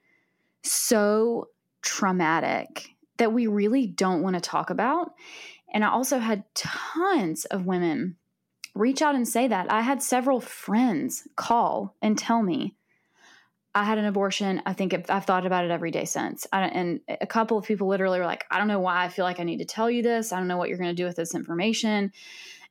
so 0.64 1.48
traumatic 1.82 2.90
that 3.18 3.34
we 3.34 3.48
really 3.48 3.88
don't 3.88 4.22
want 4.22 4.36
to 4.36 4.42
talk 4.42 4.70
about. 4.70 5.14
And 5.74 5.84
i 5.84 5.90
also 5.90 6.20
had 6.20 6.44
tons 6.54 7.46
of 7.46 7.66
women 7.66 8.18
reach 8.76 9.02
out 9.02 9.16
and 9.16 9.28
say 9.28 9.48
that. 9.48 9.72
I 9.72 9.82
had 9.82 10.02
several 10.02 10.40
friends 10.40 11.28
call 11.36 11.96
and 12.02 12.18
tell 12.18 12.42
me 12.42 12.76
I 13.74 13.86
had 13.86 13.98
an 13.98 14.06
abortion. 14.06 14.62
I 14.66 14.74
think 14.74 15.10
I've 15.10 15.26
thought 15.26 15.46
about 15.46 15.64
it 15.64 15.72
every 15.72 15.92
day 15.92 16.06
since. 16.06 16.46
I, 16.52 16.64
and 16.64 17.00
a 17.08 17.28
couple 17.28 17.58
of 17.58 17.66
people 17.66 17.88
literally 17.88 18.20
were 18.20 18.26
like, 18.26 18.46
I 18.52 18.58
don't 18.58 18.68
know 18.68 18.82
why 18.82 19.06
I 19.06 19.10
feel 19.10 19.24
like 19.24 19.40
I 19.40 19.44
need 19.44 19.60
to 19.60 19.66
tell 19.66 19.90
you 19.90 20.04
this. 20.04 20.34
I 20.34 20.38
don't 20.38 20.48
know 20.48 20.58
what 20.58 20.68
you're 20.68 20.78
going 20.78 20.90
to 20.90 20.96
do 20.96 21.06
with 21.06 21.16
this 21.16 21.36
information. 21.36 22.12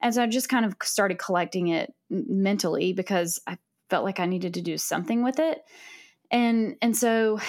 And 0.03 0.15
so 0.15 0.23
I 0.23 0.27
just 0.27 0.49
kind 0.49 0.67
of 0.67 0.77
started 0.83 1.19
collecting 1.19 1.69
it 1.69 1.95
mentally 2.11 2.93
because 2.93 3.41
I 3.47 3.57
felt 3.89 4.05
like 4.05 4.21
I 4.21 4.27
needed 4.27 4.55
to 4.55 4.63
do 4.63 4.77
something 4.77 5.23
with 5.23 5.39
it. 5.39 5.63
And 6.31 6.77
and 6.83 6.97
so 6.97 7.41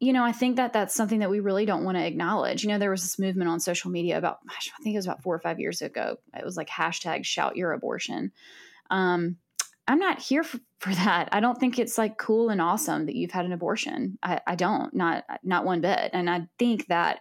you 0.00 0.12
know, 0.12 0.24
I 0.24 0.32
think 0.32 0.56
that 0.56 0.74
that's 0.74 0.94
something 0.94 1.20
that 1.20 1.30
we 1.30 1.40
really 1.40 1.64
don't 1.64 1.84
want 1.84 1.96
to 1.96 2.06
acknowledge. 2.06 2.62
You 2.62 2.68
know, 2.68 2.78
there 2.78 2.90
was 2.90 3.02
this 3.02 3.18
movement 3.18 3.48
on 3.48 3.58
social 3.58 3.90
media 3.90 4.18
about, 4.18 4.38
I 4.46 4.82
think 4.82 4.94
it 4.94 4.98
was 4.98 5.06
about 5.06 5.22
four 5.22 5.34
or 5.34 5.38
five 5.38 5.60
years 5.60 5.80
ago. 5.80 6.18
It 6.36 6.44
was 6.44 6.58
like 6.58 6.68
hashtag 6.68 7.24
shout 7.24 7.56
your 7.56 7.72
abortion. 7.72 8.32
Um, 8.90 9.36
I'm 9.86 9.98
not 9.98 10.18
here 10.18 10.42
for, 10.42 10.58
for, 10.78 10.94
that. 10.94 11.28
I 11.32 11.40
don't 11.40 11.58
think 11.58 11.78
it's 11.78 11.98
like 11.98 12.16
cool 12.16 12.48
and 12.48 12.60
awesome 12.60 13.06
that 13.06 13.14
you've 13.14 13.32
had 13.32 13.44
an 13.44 13.52
abortion. 13.52 14.18
I, 14.22 14.40
I 14.46 14.54
don't, 14.54 14.94
not 14.94 15.24
not 15.42 15.64
one 15.64 15.80
bit. 15.80 16.10
And 16.12 16.30
I 16.30 16.46
think 16.58 16.86
that 16.86 17.20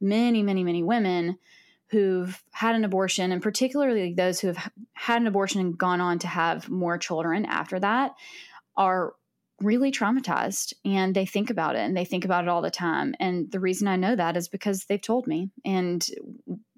many, 0.00 0.42
many, 0.42 0.62
many 0.62 0.82
women 0.82 1.38
who've 1.90 2.42
had 2.52 2.74
an 2.74 2.84
abortion, 2.84 3.32
and 3.32 3.42
particularly 3.42 4.14
those 4.14 4.40
who 4.40 4.48
have 4.48 4.70
had 4.92 5.20
an 5.20 5.26
abortion 5.26 5.60
and 5.60 5.78
gone 5.78 6.00
on 6.00 6.18
to 6.20 6.28
have 6.28 6.68
more 6.68 6.98
children 6.98 7.44
after 7.46 7.80
that, 7.80 8.12
are 8.76 9.14
really 9.60 9.90
traumatized 9.90 10.72
and 10.84 11.14
they 11.14 11.26
think 11.26 11.50
about 11.50 11.74
it 11.74 11.80
and 11.80 11.96
they 11.96 12.04
think 12.04 12.24
about 12.24 12.44
it 12.44 12.48
all 12.48 12.62
the 12.62 12.70
time. 12.70 13.14
And 13.18 13.50
the 13.50 13.58
reason 13.58 13.88
I 13.88 13.96
know 13.96 14.14
that 14.14 14.36
is 14.36 14.48
because 14.48 14.84
they've 14.84 15.02
told 15.02 15.26
me. 15.26 15.50
And 15.64 16.06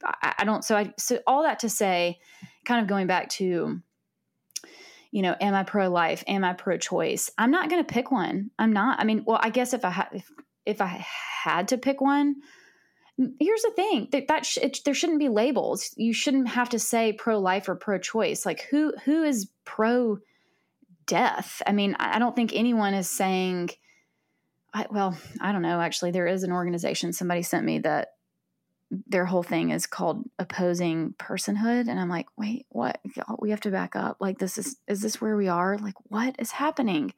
I, 0.05 0.35
I 0.39 0.45
don't, 0.45 0.65
so 0.65 0.77
I, 0.77 0.95
so 0.99 1.19
all 1.27 1.43
that 1.43 1.59
to 1.59 1.69
say, 1.69 2.19
kind 2.65 2.81
of 2.81 2.89
going 2.89 3.07
back 3.07 3.29
to 3.31 3.83
you 5.11 5.23
know, 5.23 5.35
am 5.41 5.55
I 5.55 5.65
pro 5.65 5.89
life? 5.89 6.23
Am 6.27 6.45
I 6.45 6.53
pro 6.53 6.79
choice? 6.79 7.31
I'm 7.37 7.51
not 7.51 7.69
going 7.69 7.85
to 7.85 7.93
pick 7.93 8.11
one. 8.11 8.51
I'm 8.59 8.73
not. 8.73 9.01
I 9.01 9.05
mean, 9.05 9.25
well, 9.27 9.41
I 9.41 9.51
guess 9.51 9.75
if 9.75 9.85
I 9.85 10.09
if, 10.13 10.31
if 10.67 10.81
I 10.81 11.05
had 11.45 11.69
to 11.69 11.79
pick 11.79 12.01
one, 12.01 12.37
here's 13.39 13.63
the 13.63 13.73
thing 13.75 14.09
that, 14.13 14.29
that 14.29 14.47
sh- 14.47 14.59
it, 14.59 14.81
there 14.85 14.95
shouldn't 14.95 15.19
be 15.19 15.29
labels. 15.29 15.93
You 15.97 16.13
shouldn't 16.13 16.49
have 16.49 16.71
to 16.71 16.79
say 16.79 17.13
pro 17.13 17.39
life 17.39 17.69
or 17.69 17.75
pro 17.75 17.99
choice. 17.99 18.47
Like 18.47 18.63
who, 18.71 18.93
who 19.05 19.23
is 19.25 19.51
pro 19.65 20.19
death? 21.07 21.61
I 21.67 21.73
mean, 21.73 21.97
I, 21.99 22.17
I 22.17 22.19
don't 22.19 22.37
think 22.37 22.53
anyone 22.55 22.95
is 22.95 23.11
saying, 23.11 23.71
I, 24.73 24.87
well, 24.91 25.17
I 25.41 25.53
don't 25.53 25.63
know. 25.63 25.81
Actually, 25.81 26.13
there 26.13 26.29
is 26.29 26.45
an 26.45 26.53
organization 26.53 27.13
somebody 27.13 27.43
sent 27.43 27.67
me 27.67 27.81
that 27.81 28.11
their 29.07 29.25
whole 29.25 29.43
thing 29.43 29.71
is 29.71 29.87
called 29.87 30.29
opposing 30.39 31.15
personhood 31.19 31.89
and 31.89 32.01
i'm 32.01 32.09
like 32.09 32.27
wait 32.37 32.67
what? 32.71 33.01
We 33.39 33.51
have 33.51 33.61
to 33.61 33.71
back 33.71 33.97
up. 33.97 34.17
Like 34.21 34.39
this 34.39 34.59
is 34.59 34.77
is 34.89 35.01
this 35.01 35.21
where 35.21 35.37
we 35.37 35.49
are? 35.49 35.77
Like 35.79 35.95
what 36.05 36.37
is 36.39 36.51
happening? 36.51 37.13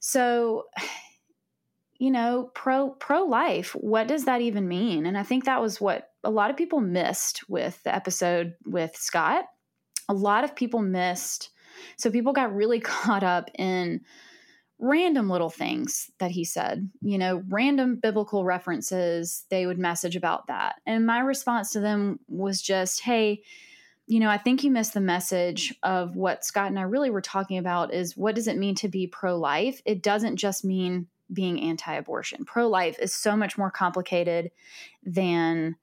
So 0.00 0.64
you 1.98 2.10
know 2.10 2.50
pro 2.54 2.90
pro 2.90 3.24
life 3.24 3.70
what 3.74 4.06
does 4.06 4.26
that 4.26 4.42
even 4.42 4.68
mean? 4.68 5.06
And 5.06 5.16
i 5.16 5.22
think 5.22 5.44
that 5.44 5.62
was 5.62 5.80
what 5.80 6.10
a 6.24 6.30
lot 6.30 6.50
of 6.50 6.56
people 6.56 6.80
missed 6.80 7.48
with 7.48 7.82
the 7.84 7.94
episode 7.94 8.54
with 8.66 8.94
scott. 8.96 9.46
A 10.08 10.14
lot 10.14 10.44
of 10.44 10.54
people 10.54 10.82
missed 10.82 11.50
so 11.96 12.10
people 12.10 12.32
got 12.32 12.54
really 12.54 12.80
caught 12.92 13.22
up 13.22 13.50
in 13.58 14.02
random 14.78 15.30
little 15.30 15.50
things 15.50 16.10
that 16.18 16.30
he 16.30 16.44
said, 16.44 16.90
you 17.00 17.16
know, 17.18 17.42
random 17.48 17.96
biblical 17.96 18.44
references, 18.44 19.44
they 19.48 19.66
would 19.66 19.78
message 19.78 20.16
about 20.16 20.46
that. 20.48 20.76
And 20.86 21.06
my 21.06 21.20
response 21.20 21.70
to 21.72 21.80
them 21.80 22.20
was 22.28 22.60
just, 22.60 23.00
hey, 23.00 23.42
you 24.06 24.20
know, 24.20 24.28
I 24.28 24.38
think 24.38 24.62
you 24.62 24.70
missed 24.70 24.94
the 24.94 25.00
message 25.00 25.74
of 25.82 26.14
what 26.14 26.44
Scott 26.44 26.68
and 26.68 26.78
I 26.78 26.82
really 26.82 27.10
were 27.10 27.22
talking 27.22 27.58
about 27.58 27.92
is 27.92 28.16
what 28.16 28.34
does 28.34 28.46
it 28.46 28.58
mean 28.58 28.74
to 28.76 28.88
be 28.88 29.06
pro 29.06 29.36
life? 29.36 29.80
It 29.84 30.02
doesn't 30.02 30.36
just 30.36 30.64
mean 30.64 31.08
being 31.32 31.60
anti 31.60 31.92
abortion. 31.94 32.44
Pro 32.44 32.68
life 32.68 32.98
is 33.00 33.12
so 33.12 33.36
much 33.36 33.58
more 33.58 33.70
complicated 33.70 34.50
than 35.04 35.76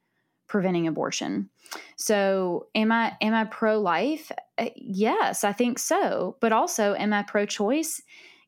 preventing 0.47 0.87
abortion. 0.87 1.49
So, 1.97 2.67
am 2.75 2.91
I 2.91 3.17
am 3.19 3.33
I 3.33 3.45
pro 3.45 3.79
life? 3.79 4.31
Uh, 4.57 4.69
yes, 4.75 5.43
I 5.43 5.51
think 5.51 5.79
so. 5.79 6.37
But 6.39 6.53
also, 6.53 6.93
am 6.93 7.11
I 7.11 7.23
pro 7.23 7.45
choice? 7.45 8.01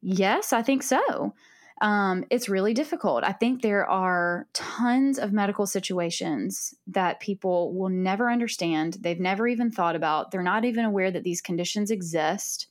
Yes, 0.07 0.53
I 0.53 0.61
think 0.61 0.83
so. 0.83 1.33
um, 1.81 2.23
it's 2.29 2.47
really 2.47 2.73
difficult. 2.73 3.23
I 3.23 3.31
think 3.33 3.61
there 3.61 3.85
are 3.89 4.47
tons 4.53 5.17
of 5.17 5.33
medical 5.33 5.65
situations 5.65 6.75
that 6.87 7.19
people 7.19 7.73
will 7.73 7.89
never 7.89 8.29
understand. 8.29 8.97
They've 9.01 9.19
never 9.19 9.47
even 9.47 9.71
thought 9.71 9.95
about. 9.95 10.29
They're 10.29 10.43
not 10.43 10.63
even 10.63 10.85
aware 10.85 11.09
that 11.11 11.23
these 11.23 11.41
conditions 11.41 11.91
exist. 11.91 12.67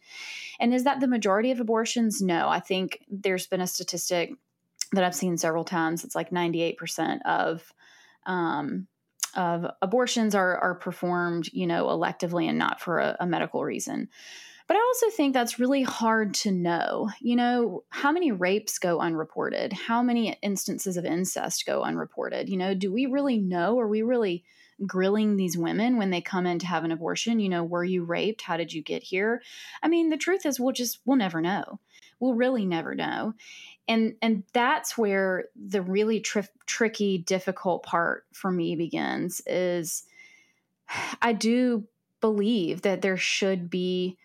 And 0.61 0.73
is 0.73 0.85
that 0.85 1.01
the 1.01 1.09
majority 1.09 1.51
of 1.51 1.61
abortions? 1.61 2.23
No. 2.23 2.49
I 2.49 2.61
think 2.61 3.01
there's 3.11 3.49
been 3.49 3.61
a 3.61 3.67
statistic 3.67 4.33
that 4.93 5.05
I've 5.05 5.15
seen 5.15 5.37
several 5.37 5.65
times. 5.65 6.05
It's 6.05 6.15
like 6.15 6.31
98% 6.31 7.21
of 7.27 7.75
um, 8.27 8.87
of 9.37 9.67
abortions 9.83 10.35
are 10.37 10.57
are 10.59 10.77
performed, 10.77 11.51
you 11.53 11.67
know, 11.67 11.87
electively 11.87 12.49
and 12.49 12.59
not 12.59 12.81
for 12.81 13.01
a, 13.01 13.17
a 13.21 13.27
medical 13.27 13.65
reason. 13.65 14.09
But 14.67 14.79
I 14.79 14.81
also 14.81 15.11
think 15.11 15.35
that's 15.35 15.59
really 15.59 15.83
hard 15.83 16.33
to 16.35 16.51
know. 16.51 17.11
You 17.21 17.37
know, 17.37 17.85
how 17.91 18.13
many 18.13 18.33
rapes 18.33 18.79
go 18.79 18.99
unreported? 18.99 19.75
How 19.75 20.03
many 20.03 20.39
instances 20.43 20.97
of 20.97 21.05
incest 21.05 21.67
go 21.67 21.83
unreported? 21.83 22.49
You 22.49 22.57
know, 22.57 22.75
do 22.75 22.91
we 22.91 23.05
really 23.07 23.39
know? 23.39 23.79
Are 23.79 23.89
we 23.89 24.01
really 24.03 24.43
grilling 24.87 25.37
these 25.37 25.59
women 25.59 25.99
when 25.99 26.11
they 26.11 26.23
come 26.23 26.47
in 26.47 26.59
to 26.61 26.67
have 26.67 26.83
an 26.83 26.93
abortion? 26.93 27.41
You 27.41 27.51
know, 27.51 27.63
were 27.63 27.85
you 27.85 28.05
raped? 28.05 28.41
How 28.41 28.57
did 28.57 28.73
you 28.73 28.83
get 28.83 29.03
here? 29.03 29.43
I 29.83 29.89
mean, 29.89 30.09
the 30.09 30.17
truth 30.17 30.47
is, 30.47 30.59
we'll 30.59 30.73
just, 30.73 31.01
we'll 31.05 31.19
never 31.19 31.43
know. 31.43 31.79
We'll 32.19 32.35
really 32.35 32.65
never 32.65 32.95
know. 32.95 33.35
And, 33.87 34.15
and 34.23 34.45
that's 34.55 34.97
where 34.97 35.47
the 35.55 35.83
really 35.83 36.21
tri- 36.21 36.49
tricky, 36.65 37.19
difficult 37.19 37.83
part 37.83 38.25
for 38.33 38.51
me 38.51 38.77
begins 38.77 39.43
is 39.47 40.05
I 41.21 41.35
do 41.35 41.85
believe 42.23 42.81
that 42.81 43.03
there 43.03 43.19
should 43.19 43.69
be 43.69 44.17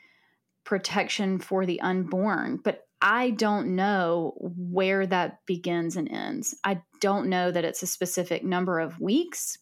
protection 0.69 1.39
for 1.39 1.65
the 1.65 1.81
unborn, 1.81 2.59
but 2.63 2.85
I 3.01 3.31
don't 3.31 3.75
know 3.75 4.35
where 4.37 5.07
that 5.07 5.43
begins 5.47 5.95
and 5.95 6.07
ends. 6.11 6.53
I 6.63 6.81
don't 7.01 7.27
know 7.27 7.49
that 7.49 7.65
it's 7.65 7.81
a 7.81 7.87
specific 7.87 8.43
number 8.43 8.79
of 8.79 8.99
weeks. 8.99 9.57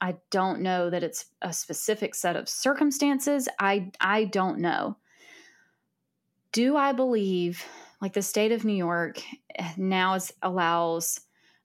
I 0.00 0.16
don't 0.32 0.60
know 0.60 0.90
that 0.90 1.04
it's 1.04 1.26
a 1.42 1.52
specific 1.52 2.16
set 2.16 2.34
of 2.34 2.48
circumstances. 2.48 3.48
I 3.60 3.92
I 4.00 4.24
don't 4.24 4.58
know. 4.58 4.96
Do 6.50 6.76
I 6.76 6.90
believe 6.90 7.64
like 8.02 8.14
the 8.14 8.22
state 8.22 8.50
of 8.50 8.64
New 8.64 8.74
York 8.74 9.22
now 9.76 10.14
is, 10.14 10.32
allows 10.42 11.20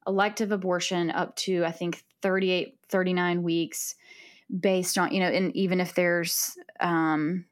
elective 0.05 0.51
abortion 0.51 1.09
up 1.09 1.35
to 1.37 1.65
I 1.65 1.71
think 1.71 2.03
38 2.21 2.77
39 2.89 3.41
weeks 3.41 3.95
based 4.59 4.99
on, 4.99 5.11
you 5.11 5.19
know, 5.19 5.29
and 5.29 5.55
even 5.55 5.79
if 5.81 5.95
there's 5.95 6.55
um 6.79 7.45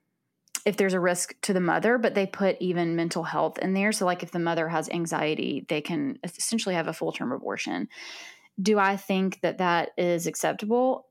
if 0.65 0.77
there's 0.77 0.93
a 0.93 0.99
risk 0.99 1.33
to 1.41 1.53
the 1.53 1.59
mother, 1.59 1.97
but 1.97 2.13
they 2.13 2.25
put 2.25 2.57
even 2.59 2.95
mental 2.95 3.23
health 3.23 3.57
in 3.59 3.73
there. 3.73 3.91
So, 3.91 4.05
like 4.05 4.23
if 4.23 4.31
the 4.31 4.39
mother 4.39 4.67
has 4.67 4.89
anxiety, 4.89 5.65
they 5.67 5.81
can 5.81 6.19
essentially 6.23 6.75
have 6.75 6.87
a 6.87 6.93
full 6.93 7.11
term 7.11 7.31
abortion. 7.31 7.87
Do 8.61 8.77
I 8.77 8.97
think 8.97 9.41
that 9.41 9.57
that 9.59 9.91
is 9.97 10.27
acceptable? 10.27 11.07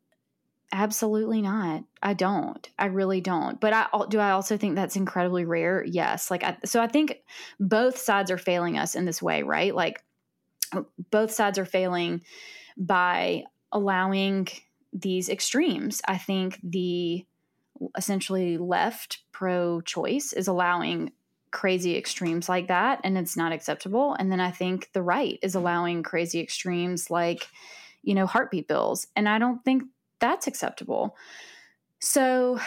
Absolutely 0.73 1.43
not. 1.43 1.83
I 2.01 2.15
don't. 2.15 2.69
I 2.79 2.87
really 2.87 3.21
don't. 3.21 3.61
But 3.61 3.73
I 3.73 3.87
do. 4.09 4.21
I 4.21 4.31
also 4.31 4.57
think 4.57 4.77
that's 4.77 4.97
incredibly 4.97 5.45
rare. 5.45 5.85
Yes. 5.85 6.31
Like 6.31 6.45
I, 6.45 6.57
so, 6.65 6.81
I 6.81 6.87
think 6.87 7.19
both 7.59 7.99
sides 7.99 8.31
are 8.31 8.39
failing 8.39 8.79
us 8.79 8.95
in 8.95 9.05
this 9.05 9.21
way, 9.21 9.43
right? 9.43 9.75
Like 9.75 10.05
both 11.11 11.33
sides 11.33 11.59
are 11.59 11.65
failing 11.65 12.23
by 12.77 13.45
allowing 13.73 14.49
these 14.93 15.29
extremes. 15.29 16.03
I 16.07 16.19
think 16.19 16.61
the 16.63 17.25
essentially 17.97 18.59
left 18.59 19.23
pro 19.33 19.81
choice 19.81 20.33
is 20.33 20.49
allowing 20.49 21.13
crazy 21.51 21.97
extremes 21.97 22.49
like 22.49 22.69
that 22.69 23.01
and 23.03 23.19
it's 23.19 23.37
not 23.37 23.53
acceptable. 23.53 24.15
And 24.19 24.31
then 24.31 24.41
i 24.41 24.51
think 24.51 24.91
the 24.93 25.03
right 25.03 25.39
is 25.43 25.55
allowing 25.55 26.03
crazy 26.03 26.41
extremes 26.41 27.11
like 27.11 27.49
you 28.03 28.15
know 28.15 28.27
heartbeat 28.27 28.69
bills 28.69 29.07
and 29.17 29.29
i 29.29 29.39
don't 29.39 29.65
think 29.65 29.85
that's 30.21 30.47
acceptable. 30.47 31.17
So 31.99 32.61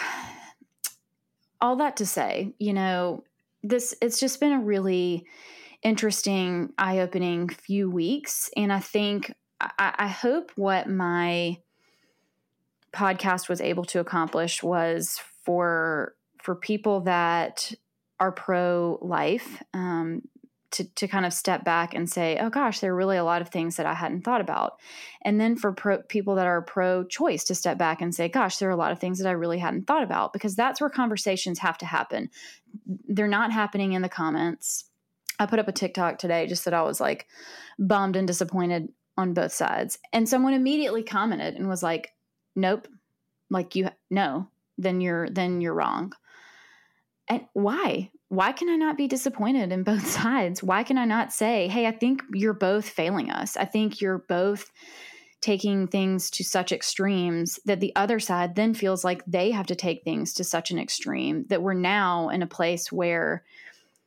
all 1.62 1.78
that 1.78 1.98
to 1.98 2.06
say 2.06 2.54
you 2.60 2.74
know 2.74 3.24
this 3.64 3.96
it's 4.02 4.20
just 4.20 4.40
been 4.40 4.52
a 4.52 4.60
really 4.60 5.26
interesting 5.82 6.74
eye-opening 6.78 7.50
few 7.50 7.90
weeks 7.90 8.50
and 8.56 8.72
i 8.72 8.80
think 8.80 9.34
I, 9.62 9.94
I 9.98 10.08
hope 10.08 10.52
what 10.56 10.90
my 10.90 11.58
podcast 12.94 13.50
was 13.50 13.62
able 13.62 13.86
to 13.86 14.00
accomplish 14.00 14.64
was 14.64 15.20
for 15.44 16.16
for 16.42 16.56
people 16.56 17.02
that 17.02 17.72
are 18.20 18.32
pro 18.32 18.98
life 19.02 19.64
um, 19.74 20.22
to, 20.74 20.84
to 20.96 21.08
kind 21.08 21.26
of 21.26 21.34
step 21.34 21.64
back 21.64 21.94
and 21.94 22.10
say, 22.10 22.38
oh 22.40 22.50
gosh, 22.50 22.80
there 22.80 22.92
are 22.92 22.96
really 22.96 23.18
a 23.18 23.24
lot 23.24 23.42
of 23.42 23.50
things 23.50 23.76
that 23.76 23.86
I 23.86 23.94
hadn't 23.94 24.24
thought 24.24 24.42
about. 24.42 24.80
And 25.24 25.40
then 25.40 25.56
for 25.56 25.72
pro, 25.72 26.02
people 26.02 26.36
that 26.36 26.48
are 26.48 26.62
pro 26.62 27.04
choice 27.04 27.44
to 27.46 27.56
step 27.56 27.78
back 27.78 28.02
and 28.02 28.14
say, 28.14 28.28
gosh, 28.28 28.58
there 28.58 28.70
are 28.70 28.74
a 28.74 28.78
lot 28.78 28.92
of 28.92 29.00
things 29.00 29.20
that 29.20 29.28
I 29.28 29.34
really 29.34 29.60
hadn't 29.60 29.88
thought 29.88 30.04
about 30.04 30.34
because 30.34 30.56
that's 30.56 30.82
where 30.82 30.90
conversations 30.90 31.60
have 31.60 31.78
to 31.78 31.86
happen. 31.86 32.30
They're 32.86 33.28
not 33.28 33.52
happening 33.52 33.94
in 33.94 34.02
the 34.02 34.10
comments. 34.10 34.86
I 35.40 35.46
put 35.46 35.60
up 35.60 35.68
a 35.68 35.74
TikTok 35.74 36.18
today 36.18 36.48
just 36.48 36.66
that 36.66 36.74
I 36.74 36.82
was 36.82 37.00
like 37.00 37.28
bummed 37.78 38.16
and 38.16 38.28
disappointed 38.28 38.90
on 39.16 39.34
both 39.34 39.54
sides. 39.54 40.00
And 40.12 40.28
someone 40.28 40.54
immediately 40.54 41.04
commented 41.04 41.54
and 41.56 41.70
was 41.70 41.84
like, 41.84 42.14
nope 42.56 42.88
like 43.50 43.76
you 43.76 43.90
no 44.10 44.48
then 44.78 45.02
you're 45.02 45.30
then 45.30 45.62
you're 45.62 45.74
wrong. 45.74 46.14
And 47.28 47.46
why? 47.54 48.12
Why 48.30 48.52
can 48.52 48.70
i 48.70 48.76
not 48.76 48.98
be 48.98 49.08
disappointed 49.08 49.72
in 49.72 49.84
both 49.84 50.08
sides? 50.22 50.64
Why 50.64 50.84
can 50.84 50.98
i 50.98 51.06
not 51.06 51.34
say 51.34 51.68
hey 51.68 51.88
i 51.88 51.92
think 51.92 52.22
you're 52.34 52.54
both 52.54 52.88
failing 52.88 53.30
us. 53.30 53.58
I 53.58 53.66
think 53.66 54.02
you're 54.02 54.26
both 54.28 54.72
taking 55.42 55.88
things 55.88 56.30
to 56.32 56.44
such 56.44 56.72
extremes 56.72 57.60
that 57.66 57.82
the 57.82 57.94
other 57.98 58.18
side 58.18 58.56
then 58.56 58.74
feels 58.74 59.04
like 59.04 59.22
they 59.26 59.52
have 59.52 59.68
to 59.68 59.76
take 59.76 60.02
things 60.04 60.34
to 60.34 60.44
such 60.44 60.72
an 60.72 60.80
extreme 60.80 61.46
that 61.50 61.62
we're 61.62 61.74
now 61.74 62.30
in 62.30 62.42
a 62.42 62.48
place 62.48 62.94
where 62.94 63.44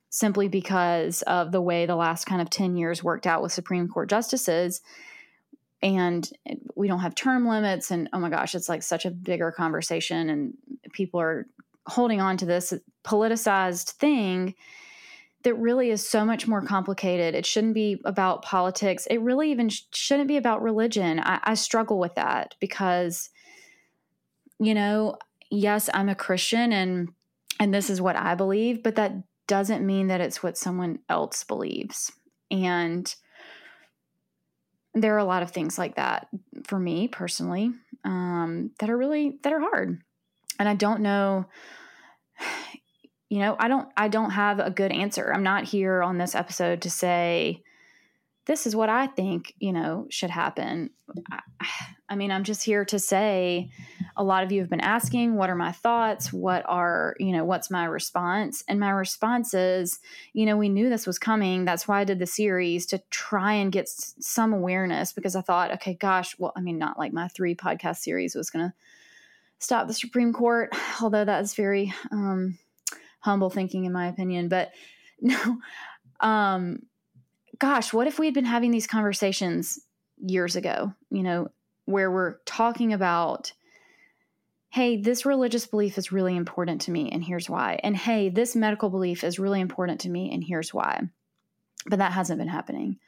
simply 0.09 0.49
because 0.49 1.21
of 1.23 1.53
the 1.53 1.61
way 1.61 1.85
the 1.85 1.95
last 1.95 2.25
kind 2.25 2.41
of 2.41 2.49
10 2.49 2.79
years 2.79 3.05
worked 3.05 3.27
out 3.27 3.43
with 3.43 3.53
supreme 3.53 3.87
court 3.87 4.09
justices 4.09 4.81
and 5.83 6.31
we 6.75 6.89
don't 6.89 7.01
have 7.01 7.15
term 7.15 7.47
limits 7.47 7.91
and 7.91 8.09
oh 8.13 8.19
my 8.19 8.31
gosh 8.31 8.55
it's 8.55 8.69
like 8.69 8.83
such 8.83 9.05
a 9.05 9.11
bigger 9.11 9.53
conversation 9.53 10.31
and 10.31 10.55
people 10.93 11.21
are 11.21 11.47
holding 11.87 12.21
on 12.21 12.37
to 12.37 12.47
this 12.47 12.73
politicized 13.05 13.91
thing 13.93 14.55
that 15.43 15.55
really 15.55 15.91
is 15.91 16.09
so 16.09 16.25
much 16.25 16.49
more 16.49 16.61
complicated. 16.61 17.37
It 17.37 17.47
shouldn't 17.47 17.75
be 17.75 18.01
about 18.05 18.43
politics. 18.43 19.07
It 19.07 19.21
really 19.21 19.53
even 19.53 19.69
sh- 19.69 19.83
shouldn't 19.93 20.27
be 20.27 20.39
about 20.39 20.61
religion. 20.61 21.21
I, 21.21 21.39
I 21.45 21.55
struggle 21.55 22.01
with 22.01 22.17
that 22.17 22.57
because 22.59 23.31
you 24.59 24.75
know 24.75 25.17
yes 25.51 25.91
i'm 25.93 26.09
a 26.09 26.15
christian 26.15 26.73
and 26.73 27.11
and 27.61 27.75
this 27.75 27.91
is 27.91 28.01
what 28.01 28.17
i 28.17 28.35
believe 28.35 28.83
but 28.83 28.97
that 28.97 29.13
doesn't 29.47 29.87
mean 29.87 30.09
that 30.09 30.21
it's 30.21 30.43
what 30.43 30.59
someone 30.59 30.99
else 31.09 31.45
believes. 31.45 32.13
And 32.51 33.13
there 35.03 35.15
are 35.15 35.19
a 35.19 35.25
lot 35.25 35.43
of 35.43 35.51
things 35.51 35.79
like 35.79 35.97
that 35.97 36.29
for 36.65 36.79
me 36.79 37.09
personally 37.09 37.73
um, 38.05 38.71
that 38.79 38.91
are 38.91 38.97
really 38.97 39.39
that 39.43 39.53
are 39.53 39.61
hard. 39.61 40.01
And 40.59 40.69
i 40.69 40.75
don't 40.75 41.01
know 41.01 41.47
you 43.29 43.41
know 43.41 43.57
i 43.59 43.69
don't 43.69 43.89
i 43.97 44.09
don't 44.09 44.31
have 44.31 44.59
a 44.59 44.71
good 44.71 44.93
answer. 44.93 45.33
I'm 45.33 45.43
not 45.43 45.65
here 45.65 46.03
on 46.03 46.19
this 46.19 46.35
episode 46.35 46.83
to 46.83 46.91
say 46.91 47.63
this 48.47 48.67
is 48.67 48.75
what 48.75 48.89
i 48.89 49.07
think 49.07 49.55
you 49.59 49.73
know 49.73 50.07
should 50.11 50.31
happen. 50.31 50.91
I, 51.31 51.41
I 52.09 52.17
mean 52.17 52.31
i'm 52.31 52.45
just 52.45 52.63
here 52.63 52.85
to 52.87 52.99
say 52.99 53.71
a 54.17 54.25
lot 54.25 54.43
of 54.43 54.51
you 54.51 54.61
have 54.61 54.71
been 54.71 54.81
asking 54.81 55.35
what 55.35 55.51
are 55.51 55.55
my 55.55 55.73
thoughts? 55.73 56.33
What 56.33 56.65
are 56.67 57.17
you 57.19 57.33
know 57.33 57.45
what's 57.45 57.71
my 57.71 57.85
response? 57.85 58.65
And 58.69 58.81
my 58.81 58.91
response 58.91 59.55
is 59.55 60.01
you 60.33 60.47
know 60.47 60.57
we 60.57 60.69
knew 60.69 60.89
this 60.89 61.07
was 61.07 61.19
coming. 61.19 61.65
That's 61.65 61.87
why 61.87 62.01
i 62.01 62.05
did 62.05 62.19
the 62.19 62.27
series 62.27 62.87
to 62.87 63.03
try 63.11 63.55
and 63.55 63.73
get 63.73 63.89
some 63.89 64.53
awareness 64.53 65.13
because 65.13 65.37
i 65.37 65.41
thought 65.41 65.73
okay 65.73 65.95
gosh 65.95 66.37
well 66.39 66.53
i 66.57 66.61
mean 66.61 66.79
not 66.79 66.99
like 66.99 67.13
my 67.13 67.29
three 67.29 67.55
podcast 67.55 67.99
series 67.99 68.35
was 68.35 68.51
going 68.51 68.67
to 68.67 68.75
stop 69.59 69.87
the 69.87 69.95
supreme 69.95 70.33
court 70.33 70.75
although 71.03 71.25
that 71.25 71.43
is 71.43 71.55
very 71.55 71.93
um, 72.11 72.59
humble 73.27 73.51
thinking 73.51 73.85
in 73.85 73.93
my 73.93 74.07
opinion. 74.07 74.49
But 74.49 74.73
no 75.21 75.59
um 76.21 76.81
gosh 77.59 77.93
what 77.93 78.07
if 78.07 78.19
we 78.19 78.27
had 78.27 78.35
been 78.35 78.45
having 78.45 78.71
these 78.71 78.87
conversations 78.87 79.79
years 80.19 80.57
ago 80.57 80.93
you 81.11 81.23
know 81.23 81.49
where 81.85 82.11
we're 82.11 82.39
talking 82.45 82.93
about 82.93 83.53
hey, 84.77 85.01
this 85.01 85.25
religious 85.25 85.67
belief 85.67 85.97
is 85.97 86.13
really 86.13 86.37
important 86.37 86.83
to 86.83 86.91
me, 86.91 87.11
and 87.11 87.25
here's 87.25 87.49
why. 87.49 87.81
And 87.83 87.97
hey, 87.97 88.29
this 88.29 88.55
medical 88.55 88.91
belief 88.91 89.25
is 89.25 89.39
really 89.39 89.63
important 89.63 90.03
to 90.03 90.11
me, 90.11 90.31
and 90.31 90.45
here's 90.45 90.75
why. 90.75 91.01
But 91.87 92.01
that 92.01 92.13
hasn't 92.13 92.39
been 92.39 92.49
happening. 92.49 92.99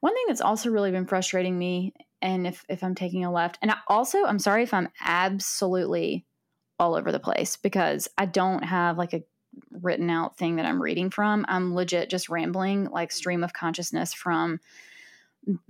One 0.00 0.14
thing 0.14 0.24
that's 0.28 0.40
also 0.40 0.70
really 0.70 0.90
been 0.90 1.04
frustrating 1.04 1.58
me, 1.58 1.92
and 2.22 2.46
if, 2.46 2.64
if 2.70 2.82
I'm 2.82 2.94
taking 2.94 3.26
a 3.26 3.30
left, 3.30 3.58
and 3.60 3.70
I 3.70 3.76
also, 3.86 4.24
I'm 4.24 4.38
sorry 4.38 4.62
if 4.62 4.72
I'm 4.72 4.88
absolutely 5.04 6.24
all 6.78 6.94
over 6.94 7.12
the 7.12 7.20
place 7.20 7.58
because 7.58 8.08
I 8.16 8.24
don't 8.24 8.64
have 8.64 8.96
like 8.96 9.12
a 9.12 9.22
written 9.70 10.10
out 10.10 10.36
thing 10.36 10.56
that 10.56 10.66
I'm 10.66 10.82
reading 10.82 11.10
from. 11.10 11.44
I'm 11.48 11.74
legit 11.74 12.10
just 12.10 12.28
rambling, 12.28 12.86
like 12.90 13.12
stream 13.12 13.44
of 13.44 13.52
consciousness 13.52 14.12
from 14.12 14.60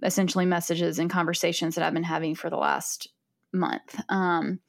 essentially 0.03 0.47
messages 0.47 0.99
and 0.99 1.11
conversations 1.11 1.75
that 1.75 1.85
I've 1.85 1.95
been 1.95 2.03
having 2.03 2.35
for 2.35 2.51
the 2.51 2.57
last 2.57 3.09
month. 3.53 4.01
Um, 4.09 4.61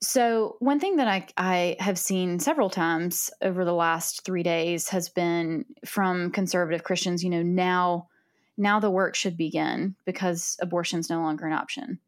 so, 0.00 0.56
one 0.60 0.78
thing 0.78 0.96
that 0.96 1.08
I, 1.08 1.26
I 1.36 1.76
have 1.80 1.98
seen 1.98 2.38
several 2.38 2.70
times 2.70 3.30
over 3.42 3.64
the 3.64 3.74
last 3.74 4.24
three 4.24 4.44
days 4.44 4.88
has 4.90 5.08
been 5.08 5.64
from 5.84 6.30
conservative 6.30 6.84
Christians, 6.84 7.24
you 7.24 7.30
know, 7.30 7.42
now, 7.42 8.08
now 8.56 8.78
the 8.78 8.90
work 8.90 9.16
should 9.16 9.36
begin 9.36 9.96
because 10.04 10.56
abortion 10.60 11.00
is 11.00 11.10
no 11.10 11.20
longer 11.20 11.46
an 11.46 11.52
option. 11.52 11.98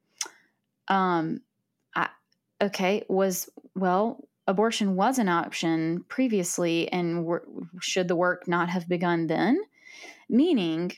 Um, 0.87 1.40
I, 1.96 2.11
okay, 2.62 3.05
was, 3.09 3.48
well, 3.74 4.24
abortion 4.50 4.96
was 4.96 5.18
an 5.18 5.28
option 5.28 6.04
previously, 6.08 6.90
and 6.92 7.26
should 7.80 8.08
the 8.08 8.16
work 8.16 8.48
not 8.48 8.68
have 8.68 8.88
begun 8.88 9.26
then? 9.26 9.60
Meaning, 10.28 10.92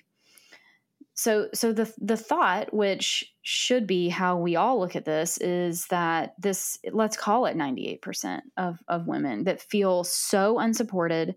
so 1.14 1.48
so 1.52 1.72
the 1.72 1.92
the 1.98 2.16
thought 2.16 2.72
which 2.72 3.32
should 3.42 3.86
be 3.86 4.08
how 4.08 4.36
we 4.36 4.56
all 4.56 4.80
look 4.80 4.96
at 4.96 5.04
this 5.04 5.38
is 5.38 5.86
that 5.86 6.34
this 6.38 6.78
let's 6.92 7.16
call 7.16 7.46
it 7.46 7.56
98% 7.56 8.40
of 8.56 8.78
of 8.88 9.06
women 9.06 9.44
that 9.44 9.60
feel 9.60 10.04
so 10.04 10.58
unsupported 10.58 11.36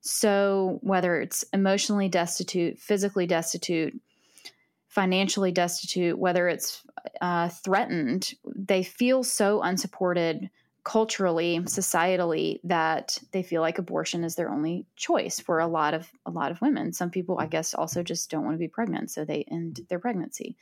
so 0.00 0.78
whether 0.82 1.20
it's 1.20 1.44
emotionally 1.52 2.08
destitute 2.08 2.78
physically 2.78 3.26
destitute 3.26 4.00
financially 4.86 5.52
destitute 5.52 6.18
whether 6.18 6.48
it's 6.48 6.82
uh, 7.20 7.48
threatened 7.48 8.34
they 8.54 8.82
feel 8.82 9.24
so 9.24 9.60
unsupported 9.62 10.48
culturally 10.88 11.58
societally 11.64 12.60
that 12.64 13.18
they 13.32 13.42
feel 13.42 13.60
like 13.60 13.76
abortion 13.78 14.24
is 14.24 14.36
their 14.36 14.48
only 14.48 14.86
choice 14.96 15.38
for 15.38 15.58
a 15.58 15.66
lot 15.66 15.92
of 15.92 16.10
a 16.24 16.30
lot 16.30 16.50
of 16.50 16.62
women. 16.62 16.94
Some 16.94 17.10
people 17.10 17.38
i 17.38 17.46
guess 17.46 17.74
also 17.74 18.02
just 18.02 18.30
don't 18.30 18.42
want 18.44 18.54
to 18.54 18.58
be 18.58 18.68
pregnant 18.68 19.10
so 19.10 19.24
they 19.24 19.44
end 19.50 19.80
their 19.90 19.98
pregnancy. 19.98 20.56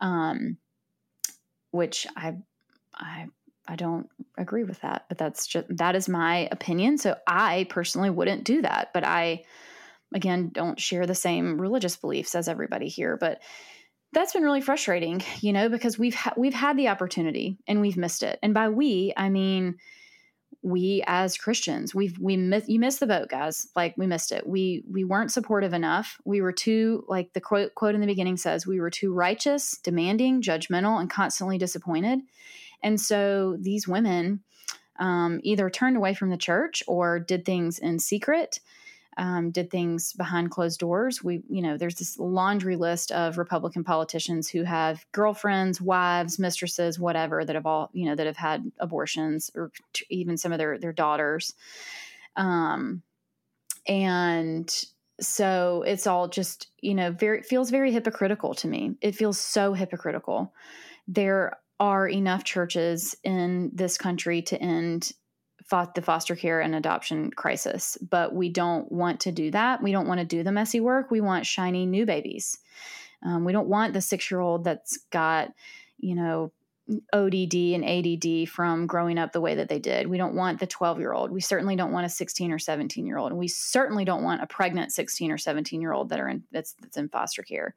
Um, 0.00 0.56
which 1.72 2.06
i 2.16 2.34
i 2.94 3.26
i 3.68 3.76
don't 3.76 4.08
agree 4.38 4.64
with 4.64 4.80
that 4.80 5.04
but 5.08 5.18
that's 5.18 5.46
just 5.46 5.66
that 5.68 5.94
is 5.94 6.08
my 6.08 6.48
opinion 6.50 6.98
so 6.98 7.14
i 7.26 7.66
personally 7.68 8.10
wouldn't 8.10 8.44
do 8.44 8.62
that 8.62 8.90
but 8.94 9.04
i 9.04 9.44
again 10.14 10.50
don't 10.52 10.80
share 10.80 11.06
the 11.06 11.14
same 11.14 11.60
religious 11.60 11.96
beliefs 11.96 12.34
as 12.34 12.48
everybody 12.48 12.88
here 12.88 13.16
but 13.16 13.40
that's 14.12 14.32
been 14.32 14.42
really 14.42 14.60
frustrating, 14.60 15.22
you 15.40 15.52
know, 15.52 15.68
because 15.68 15.98
we've 15.98 16.14
ha- 16.14 16.34
we've 16.36 16.54
had 16.54 16.76
the 16.76 16.88
opportunity 16.88 17.58
and 17.66 17.80
we've 17.80 17.96
missed 17.96 18.22
it. 18.22 18.38
And 18.42 18.54
by 18.54 18.68
we, 18.68 19.12
I 19.16 19.28
mean 19.28 19.76
we 20.62 21.02
as 21.06 21.38
Christians. 21.38 21.94
We've 21.94 22.18
we 22.18 22.36
miss 22.36 22.68
you 22.68 22.78
missed 22.78 23.00
the 23.00 23.06
boat, 23.06 23.28
guys. 23.28 23.68
Like 23.74 23.94
we 23.96 24.06
missed 24.06 24.32
it. 24.32 24.46
We 24.46 24.84
we 24.90 25.04
weren't 25.04 25.32
supportive 25.32 25.72
enough. 25.72 26.20
We 26.24 26.42
were 26.42 26.52
too 26.52 27.04
like 27.08 27.32
the 27.32 27.40
quote 27.40 27.74
quote 27.74 27.94
in 27.94 28.00
the 28.00 28.06
beginning 28.06 28.36
says, 28.36 28.66
we 28.66 28.80
were 28.80 28.90
too 28.90 29.14
righteous, 29.14 29.78
demanding, 29.82 30.42
judgmental, 30.42 31.00
and 31.00 31.08
constantly 31.08 31.56
disappointed. 31.56 32.20
And 32.82 33.00
so 33.00 33.56
these 33.58 33.88
women 33.88 34.40
um, 34.98 35.40
either 35.42 35.70
turned 35.70 35.96
away 35.96 36.12
from 36.14 36.30
the 36.30 36.36
church 36.36 36.82
or 36.86 37.18
did 37.18 37.44
things 37.44 37.78
in 37.78 37.98
secret 37.98 38.60
um, 39.20 39.50
did 39.50 39.70
things 39.70 40.14
behind 40.14 40.50
closed 40.50 40.80
doors. 40.80 41.22
We, 41.22 41.42
you 41.50 41.60
know, 41.60 41.76
there's 41.76 41.96
this 41.96 42.18
laundry 42.18 42.76
list 42.76 43.12
of 43.12 43.36
Republican 43.36 43.84
politicians 43.84 44.48
who 44.48 44.62
have 44.62 45.04
girlfriends, 45.12 45.78
wives, 45.78 46.38
mistresses, 46.38 46.98
whatever, 46.98 47.44
that 47.44 47.54
have 47.54 47.66
all, 47.66 47.90
you 47.92 48.06
know, 48.06 48.14
that 48.14 48.26
have 48.26 48.38
had 48.38 48.72
abortions 48.78 49.50
or 49.54 49.72
even 50.08 50.38
some 50.38 50.52
of 50.52 50.58
their 50.58 50.78
their 50.78 50.94
daughters. 50.94 51.52
Um, 52.34 53.02
and 53.86 54.74
so 55.20 55.84
it's 55.86 56.06
all 56.06 56.26
just, 56.26 56.68
you 56.80 56.94
know, 56.94 57.12
very 57.12 57.42
feels 57.42 57.68
very 57.68 57.92
hypocritical 57.92 58.54
to 58.54 58.68
me. 58.68 58.96
It 59.02 59.14
feels 59.14 59.38
so 59.38 59.74
hypocritical. 59.74 60.54
There 61.06 61.58
are 61.78 62.08
enough 62.08 62.44
churches 62.44 63.14
in 63.22 63.70
this 63.74 63.98
country 63.98 64.40
to 64.42 64.58
end 64.58 65.12
the 65.94 66.02
foster 66.02 66.36
care 66.36 66.60
and 66.60 66.74
adoption 66.74 67.30
crisis, 67.30 67.96
but 68.08 68.34
we 68.34 68.48
don't 68.48 68.90
want 68.90 69.20
to 69.20 69.32
do 69.32 69.50
that. 69.52 69.82
We 69.82 69.92
don't 69.92 70.06
want 70.06 70.20
to 70.20 70.26
do 70.26 70.42
the 70.42 70.52
messy 70.52 70.80
work. 70.80 71.10
We 71.10 71.20
want 71.20 71.46
shiny 71.46 71.86
new 71.86 72.04
babies. 72.04 72.58
Um, 73.24 73.44
we 73.44 73.52
don't 73.52 73.68
want 73.68 73.92
the 73.92 74.00
six 74.00 74.30
year 74.30 74.40
old 74.40 74.64
that's 74.64 74.98
got, 75.10 75.52
you 75.98 76.14
know, 76.14 76.52
ODD 77.12 77.54
and 77.54 77.84
ADD 77.84 78.48
from 78.48 78.86
growing 78.86 79.18
up 79.18 79.32
the 79.32 79.40
way 79.40 79.54
that 79.54 79.68
they 79.68 79.78
did. 79.78 80.08
We 80.08 80.18
don't 80.18 80.34
want 80.34 80.58
the 80.58 80.66
12 80.66 80.98
year 80.98 81.12
old. 81.12 81.30
We 81.30 81.40
certainly 81.40 81.76
don't 81.76 81.92
want 81.92 82.06
a 82.06 82.10
16 82.10 82.50
or 82.52 82.58
17 82.58 83.06
year 83.06 83.18
old. 83.18 83.30
And 83.30 83.38
we 83.38 83.48
certainly 83.48 84.04
don't 84.04 84.24
want 84.24 84.42
a 84.42 84.46
pregnant 84.46 84.92
16 84.92 85.30
or 85.30 85.38
17 85.38 85.80
year 85.80 85.92
old 85.92 86.08
that 86.08 86.20
are 86.20 86.28
in 86.28 86.44
that's, 86.50 86.74
that's 86.80 86.96
in 86.96 87.08
foster 87.08 87.42
care. 87.42 87.74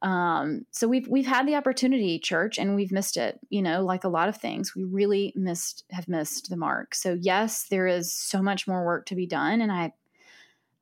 Um, 0.00 0.64
so 0.70 0.86
we've 0.86 1.08
we've 1.08 1.26
had 1.26 1.46
the 1.46 1.56
opportunity, 1.56 2.18
church, 2.18 2.58
and 2.58 2.76
we've 2.76 2.92
missed 2.92 3.16
it. 3.16 3.40
You 3.50 3.62
know, 3.62 3.84
like 3.84 4.04
a 4.04 4.08
lot 4.08 4.28
of 4.28 4.36
things, 4.36 4.74
we 4.74 4.84
really 4.84 5.32
missed 5.34 5.84
have 5.90 6.08
missed 6.08 6.50
the 6.50 6.56
mark. 6.56 6.94
So 6.94 7.18
yes, 7.20 7.64
there 7.64 7.86
is 7.86 8.12
so 8.12 8.40
much 8.40 8.68
more 8.68 8.84
work 8.84 9.06
to 9.06 9.16
be 9.16 9.26
done, 9.26 9.60
and 9.60 9.72
I 9.72 9.92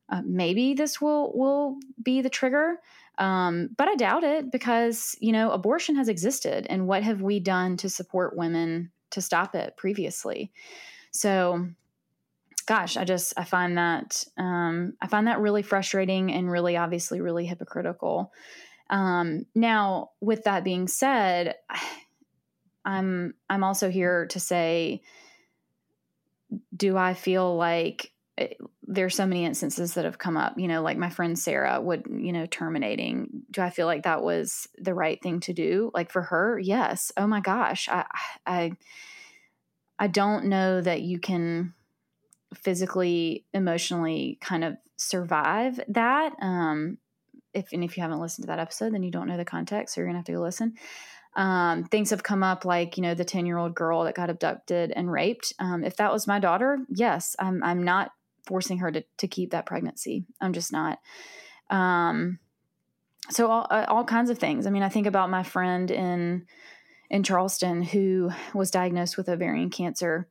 uh, 0.09 0.22
maybe 0.24 0.74
this 0.74 1.00
will 1.00 1.33
will 1.35 1.79
be 2.02 2.20
the 2.20 2.31
trigger. 2.31 2.76
Um, 3.18 3.70
but 3.79 3.88
I 3.88 3.94
doubt 3.94 4.24
it 4.24 4.52
because 4.52 5.16
you 5.20 5.33
know 5.33 5.50
abortion 5.50 5.96
has 5.96 6.09
existed, 6.09 6.66
and 6.68 6.87
what 6.87 7.02
have 7.02 7.22
we 7.22 7.40
done 7.40 7.76
to 7.79 7.88
support 7.88 8.37
women 8.37 8.92
to 9.11 9.22
stop 9.22 9.55
it 9.55 9.76
previously? 9.76 10.52
So 11.11 11.66
gosh, 12.66 12.96
I 12.96 13.05
just 13.05 13.33
I 13.37 13.44
find 13.44 13.79
that 13.79 14.24
um, 14.37 14.94
I 15.00 15.07
find 15.07 15.26
that 15.26 15.40
really 15.40 15.62
frustrating 15.62 16.33
and 16.33 16.50
really 16.50 16.76
obviously 16.76 17.20
really 17.20 17.46
hypocritical. 17.46 18.33
Um, 18.90 19.46
now, 19.55 20.11
with 20.20 20.44
that 20.44 20.64
being 20.64 20.88
said, 20.88 21.57
I'm 22.85 23.35
I'm 23.51 23.64
also 23.64 23.90
here 23.90 24.27
to 24.27 24.38
say, 24.38 25.03
do 26.77 26.96
I 26.96 27.14
feel 27.14 27.57
like 27.57 28.12
it, 28.37 28.57
eh, 28.61 28.64
there's 28.88 29.16
so 29.16 29.27
many 29.27 29.44
instances 29.44 29.94
that 29.94 30.05
have 30.05 30.18
come 30.18 30.37
up, 30.37 30.57
you 30.57 30.68
know, 30.68 30.83
like 30.83 30.96
my 30.96 31.11
friend 31.11 31.37
Sarah 31.37 31.81
would, 31.81 32.07
you 32.09 32.33
know, 32.33 32.46
terminating. 32.46 33.42
Do 33.51 33.61
I 33.62 33.70
feel 33.70 33.87
like 33.87 34.05
that 34.05 34.22
was 34.22 34.68
the 34.79 34.94
right 34.94 35.20
thing 35.20 35.40
to 35.40 35.53
do? 35.53 35.90
Like 35.94 36.12
for 36.12 36.22
her, 36.22 36.61
yes. 36.61 37.11
Oh 37.16 37.27
my 37.27 37.40
gosh, 37.40 37.88
I 37.88 38.05
I 38.46 38.72
I 39.99 40.07
don't 40.07 40.44
know 40.46 40.81
that 40.81 41.03
you 41.03 41.18
can 41.18 41.75
physically, 42.55 43.44
emotionally 43.53 44.38
kind 44.40 44.64
of 44.64 44.77
survive 44.96 45.81
that. 45.88 46.35
Um, 46.40 46.99
if 47.57 47.73
and 47.73 47.83
if 47.83 47.97
you 47.97 48.03
haven't 48.03 48.21
listened 48.21 48.45
to 48.45 48.47
that 48.49 48.59
episode, 48.59 48.95
then 48.95 49.03
you 49.03 49.11
don't 49.11 49.27
know 49.27 49.37
the 49.37 49.45
context, 49.45 49.95
so 49.95 50.01
you're 50.01 50.09
gonna 50.09 50.19
have 50.19 50.27
to 50.27 50.33
go 50.33 50.40
listen. 50.40 50.75
Um, 51.35 51.85
things 51.85 52.11
have 52.11 52.23
come 52.23 52.42
up 52.42 52.64
like 52.64 52.97
you 52.97 53.03
know 53.03 53.14
the 53.14 53.25
10 53.25 53.45
year 53.45 53.59
old 53.59 53.75
girl 53.75 54.05
that 54.05 54.14
got 54.14 54.31
abducted 54.31 54.90
and 54.90 55.12
raped. 55.12 55.53
Um, 55.59 55.85
if 55.85 55.97
that 55.97 56.12
was 56.12 56.27
my 56.27 56.38
daughter 56.38 56.79
yes 56.88 57.37
i'm, 57.38 57.62
I'm 57.62 57.83
not 57.83 58.12
forcing 58.47 58.79
her 58.79 58.90
to, 58.90 59.05
to 59.19 59.29
keep 59.29 59.51
that 59.51 59.66
pregnancy. 59.66 60.25
I'm 60.40 60.53
just 60.53 60.73
not. 60.73 61.01
Um, 61.69 62.38
so 63.29 63.51
all, 63.51 63.66
uh, 63.71 63.85
all 63.88 64.05
kinds 64.05 64.31
of 64.31 64.38
things. 64.38 64.66
I 64.66 64.71
mean 64.71 64.83
i 64.83 64.88
think 64.88 65.07
about 65.07 65.31
my 65.31 65.42
friend 65.42 65.90
in 65.90 66.47
in 67.11 67.23
charleston 67.23 67.83
who 67.83 68.31
was 68.55 68.71
diagnosed 68.71 69.16
with 69.16 69.29
ovarian 69.29 69.71
cancer 69.71 70.29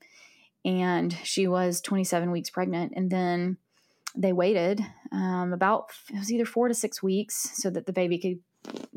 and 0.66 1.16
she 1.24 1.48
was 1.48 1.80
27 1.80 2.32
weeks 2.32 2.50
pregnant 2.50 2.94
and 2.96 3.10
then 3.10 3.58
they 4.18 4.34
waited 4.34 4.82
um, 5.12 5.54
about 5.54 5.90
it 6.10 6.18
was 6.18 6.32
either 6.32 6.46
four 6.46 6.68
to 6.68 6.74
six 6.74 7.02
weeks 7.02 7.50
so 7.54 7.70
that 7.70 7.86
the 7.86 7.94
baby 7.94 8.18
could 8.18 8.40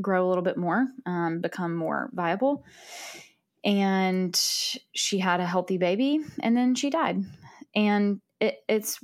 grow 0.01 0.27
a 0.27 0.29
little 0.29 0.45
bit 0.45 0.57
more, 0.57 0.87
um, 1.07 1.41
become 1.41 1.75
more 1.75 2.11
viable. 2.13 2.65
And 3.65 4.35
she 4.95 5.19
had 5.19 5.41
a 5.41 5.47
healthy 5.47 5.79
baby, 5.79 6.21
and 6.41 6.57
then 6.57 6.75
she 6.75 6.91
died. 6.91 7.23
And 7.75 8.21
it, 8.41 8.59
it's 8.69 9.01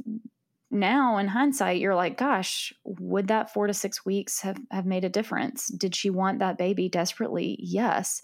now 0.70 1.18
in 1.18 1.28
hindsight, 1.28 1.80
you're 1.80 1.94
like, 1.94 2.16
gosh, 2.16 2.72
would 2.84 3.28
that 3.28 3.52
four 3.52 3.66
to 3.66 3.74
six 3.74 4.04
weeks 4.04 4.40
have, 4.40 4.58
have 4.70 4.86
made 4.86 5.04
a 5.04 5.08
difference? 5.08 5.68
Did 5.68 5.94
she 5.94 6.10
want 6.10 6.38
that 6.38 6.58
baby 6.58 6.88
desperately? 6.88 7.56
Yes. 7.60 8.22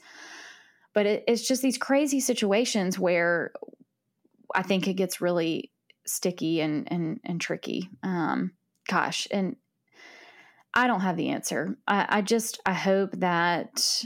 But 0.95 1.07
it, 1.07 1.25
it's 1.29 1.47
just 1.47 1.63
these 1.63 1.79
crazy 1.79 2.21
situations 2.21 2.99
where 2.99 3.53
I 4.55 4.63
think 4.63 4.89
it 4.89 4.95
gets 4.95 5.21
really 5.21 5.71
sticky 6.11 6.61
and 6.61 6.91
and 6.91 7.21
and 7.25 7.41
tricky. 7.41 7.89
Um, 8.03 8.53
gosh, 8.89 9.29
and 9.31 9.57
I 10.75 10.87
don't 10.87 11.01
have 11.01 11.17
the 11.17 11.31
answer. 11.31 11.77
I, 11.87 12.07
I 12.09 12.23
just 12.23 12.61
I 12.67 12.75
hope 12.75 13.13
that 13.19 14.05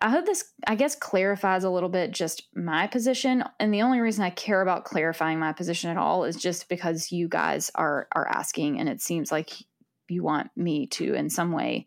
I 0.00 0.10
hope 0.10 0.26
this, 0.26 0.52
I 0.66 0.74
guess, 0.74 0.96
clarifies 0.96 1.64
a 1.64 1.70
little 1.70 1.88
bit 1.88 2.10
just 2.10 2.48
my 2.54 2.86
position. 2.86 3.44
And 3.60 3.72
the 3.72 3.82
only 3.82 4.00
reason 4.00 4.24
I 4.24 4.30
care 4.30 4.60
about 4.60 4.84
clarifying 4.84 5.38
my 5.38 5.52
position 5.52 5.90
at 5.90 5.96
all 5.96 6.24
is 6.24 6.36
just 6.36 6.68
because 6.68 7.12
you 7.12 7.28
guys 7.28 7.70
are 7.74 8.08
are 8.12 8.26
asking, 8.28 8.80
and 8.80 8.88
it 8.88 9.00
seems 9.00 9.30
like 9.30 9.50
you 10.08 10.22
want 10.22 10.50
me 10.56 10.86
to, 10.86 11.14
in 11.14 11.30
some 11.30 11.52
way, 11.52 11.86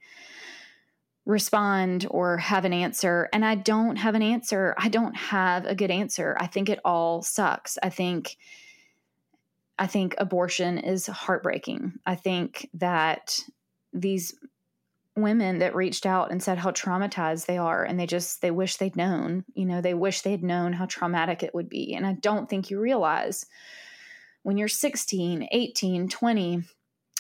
respond 1.26 2.08
or 2.10 2.38
have 2.38 2.66
an 2.66 2.74
answer. 2.74 3.30
And 3.32 3.46
I 3.46 3.56
don't 3.56 3.96
have 3.98 4.16
an 4.16 4.24
answer. 4.24 4.76
I 4.78 4.90
don't 4.90 5.16
have 5.16 5.66
a 5.66 5.76
good 5.76 5.92
answer. 5.92 6.36
I 6.40 6.48
think 6.48 6.70
it 6.70 6.80
all 6.84 7.22
sucks. 7.22 7.78
I 7.82 7.90
think 7.90 8.38
I 9.78 9.88
think 9.88 10.14
abortion 10.20 10.78
is 10.78 11.08
heartbreaking. 11.08 11.94
I 12.06 12.14
think 12.14 12.70
that 12.76 13.40
these 13.94 14.36
women 15.16 15.60
that 15.60 15.76
reached 15.76 16.06
out 16.06 16.32
and 16.32 16.42
said 16.42 16.58
how 16.58 16.72
traumatized 16.72 17.46
they 17.46 17.58
are 17.58 17.84
and 17.84 18.00
they 18.00 18.06
just 18.06 18.42
they 18.42 18.52
wish 18.52 18.78
they'd 18.78 18.96
known 18.96 19.44
you 19.54 19.66
know 19.66 19.82
they 19.82 19.94
wish 19.94 20.22
they'd 20.22 20.44
known 20.44 20.72
how 20.72 20.86
traumatic 20.86 21.44
it 21.44 21.54
would 21.54 21.68
be 21.68 21.94
and 21.94 22.08
i 22.08 22.14
don't 22.14 22.50
think 22.50 22.70
you 22.70 22.80
realize 22.80 23.46
when 24.44 24.58
you're 24.58 24.70
16 24.70 25.50
18 25.52 26.08
20 26.08 26.64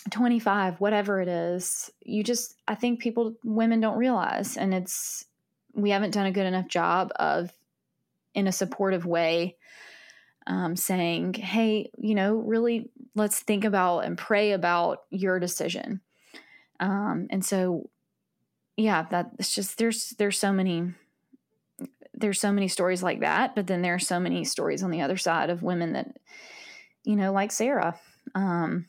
25 0.09 0.79
whatever 0.79 1.21
it 1.21 1.27
is 1.27 1.91
you 2.01 2.23
just 2.23 2.55
i 2.67 2.73
think 2.73 2.99
people 2.99 3.35
women 3.43 3.79
don't 3.79 3.97
realize 3.97 4.57
and 4.57 4.73
it's 4.73 5.25
we 5.73 5.91
haven't 5.91 6.11
done 6.11 6.25
a 6.25 6.31
good 6.31 6.45
enough 6.45 6.67
job 6.67 7.11
of 7.17 7.51
in 8.33 8.47
a 8.47 8.51
supportive 8.51 9.05
way 9.05 9.55
um, 10.47 10.75
saying 10.75 11.33
hey 11.33 11.91
you 11.97 12.15
know 12.15 12.35
really 12.35 12.89
let's 13.15 13.39
think 13.39 13.65
about 13.65 13.99
and 13.99 14.17
pray 14.17 14.51
about 14.51 15.03
your 15.09 15.39
decision. 15.39 16.01
Um, 16.79 17.27
and 17.29 17.45
so, 17.45 17.89
yeah, 18.77 19.03
that 19.11 19.31
it's 19.37 19.53
just 19.53 19.77
there's 19.77 20.11
there's 20.17 20.37
so 20.37 20.51
many 20.51 20.93
there's 22.13 22.39
so 22.39 22.51
many 22.51 22.67
stories 22.67 23.03
like 23.03 23.21
that, 23.21 23.55
but 23.55 23.67
then 23.67 23.81
there 23.81 23.95
are 23.95 23.99
so 23.99 24.19
many 24.19 24.43
stories 24.43 24.83
on 24.83 24.91
the 24.91 25.01
other 25.01 25.17
side 25.17 25.49
of 25.49 25.63
women 25.63 25.93
that, 25.93 26.17
you 27.03 27.15
know, 27.15 27.31
like 27.31 27.51
Sarah, 27.51 27.99
um, 28.35 28.85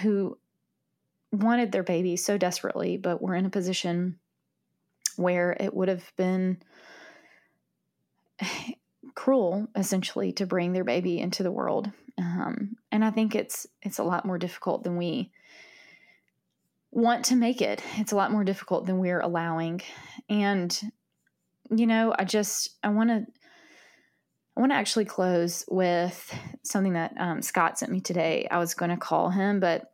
who 0.00 0.38
wanted 1.30 1.72
their 1.72 1.82
baby 1.82 2.16
so 2.16 2.38
desperately, 2.38 2.96
but 2.96 3.22
were 3.22 3.34
in 3.34 3.46
a 3.46 3.50
position 3.50 4.18
where 5.16 5.56
it 5.58 5.74
would 5.74 5.88
have 5.88 6.12
been 6.16 6.58
cruel 9.14 9.68
essentially 9.76 10.32
to 10.32 10.46
bring 10.46 10.72
their 10.72 10.84
baby 10.84 11.18
into 11.18 11.42
the 11.42 11.50
world 11.50 11.90
um, 12.16 12.76
and 12.90 13.04
i 13.04 13.10
think 13.10 13.34
it's 13.34 13.66
it's 13.82 13.98
a 13.98 14.02
lot 14.02 14.24
more 14.24 14.38
difficult 14.38 14.84
than 14.84 14.96
we 14.96 15.30
want 16.92 17.24
to 17.24 17.36
make 17.36 17.60
it. 17.60 17.82
It's 17.96 18.12
a 18.12 18.16
lot 18.16 18.30
more 18.30 18.44
difficult 18.44 18.86
than 18.86 18.98
we're 18.98 19.20
allowing. 19.20 19.80
And, 20.28 20.78
you 21.70 21.86
know, 21.86 22.14
I 22.16 22.24
just, 22.24 22.76
I 22.84 22.90
want 22.90 23.08
to. 23.08 23.26
I 24.56 24.60
want 24.60 24.72
to 24.72 24.76
actually 24.76 25.06
close 25.06 25.64
with 25.68 26.38
something 26.62 26.92
that 26.92 27.14
um, 27.18 27.42
Scott 27.42 27.78
sent 27.78 27.90
me 27.90 28.00
today. 28.00 28.46
I 28.50 28.58
was 28.58 28.74
going 28.74 28.90
to 28.90 28.96
call 28.96 29.30
him, 29.30 29.60
but 29.60 29.92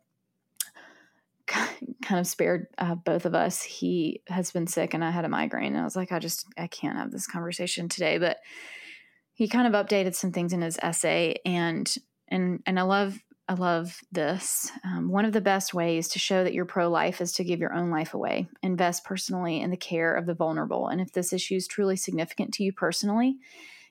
kind 1.47 2.19
of 2.19 2.27
spared 2.27 2.67
uh, 2.77 2.95
both 2.95 3.25
of 3.25 3.33
us. 3.33 3.61
He 3.63 4.21
has 4.27 4.51
been 4.51 4.67
sick 4.67 4.93
and 4.93 5.03
I 5.03 5.11
had 5.11 5.25
a 5.25 5.29
migraine. 5.29 5.73
And 5.73 5.81
I 5.81 5.85
was 5.85 5.95
like, 5.95 6.11
I 6.11 6.19
just, 6.19 6.45
I 6.57 6.67
can't 6.67 6.97
have 6.97 7.11
this 7.11 7.25
conversation 7.25 7.87
today. 7.87 8.17
But 8.17 8.37
he 9.33 9.47
kind 9.47 9.73
of 9.73 9.85
updated 9.85 10.15
some 10.15 10.31
things 10.31 10.51
in 10.51 10.61
his 10.61 10.77
essay 10.81 11.37
and, 11.45 11.93
and, 12.27 12.61
and 12.65 12.79
I 12.79 12.83
love 12.83 13.17
I 13.49 13.53
love 13.53 13.99
this. 14.11 14.71
Um, 14.85 15.09
one 15.09 15.25
of 15.25 15.33
the 15.33 15.41
best 15.41 15.73
ways 15.73 16.09
to 16.09 16.19
show 16.19 16.43
that 16.43 16.53
you're 16.53 16.65
pro 16.65 16.87
life 16.87 17.19
is 17.19 17.31
to 17.31 17.43
give 17.43 17.59
your 17.59 17.73
own 17.73 17.89
life 17.89 18.13
away. 18.13 18.47
Invest 18.61 19.03
personally 19.03 19.59
in 19.59 19.71
the 19.71 19.75
care 19.75 20.13
of 20.13 20.27
the 20.27 20.35
vulnerable. 20.35 20.87
And 20.87 21.01
if 21.01 21.13
this 21.13 21.33
issue 21.33 21.55
is 21.55 21.65
truly 21.65 21.95
significant 21.95 22.53
to 22.53 22.63
you 22.63 22.71
personally, 22.71 23.37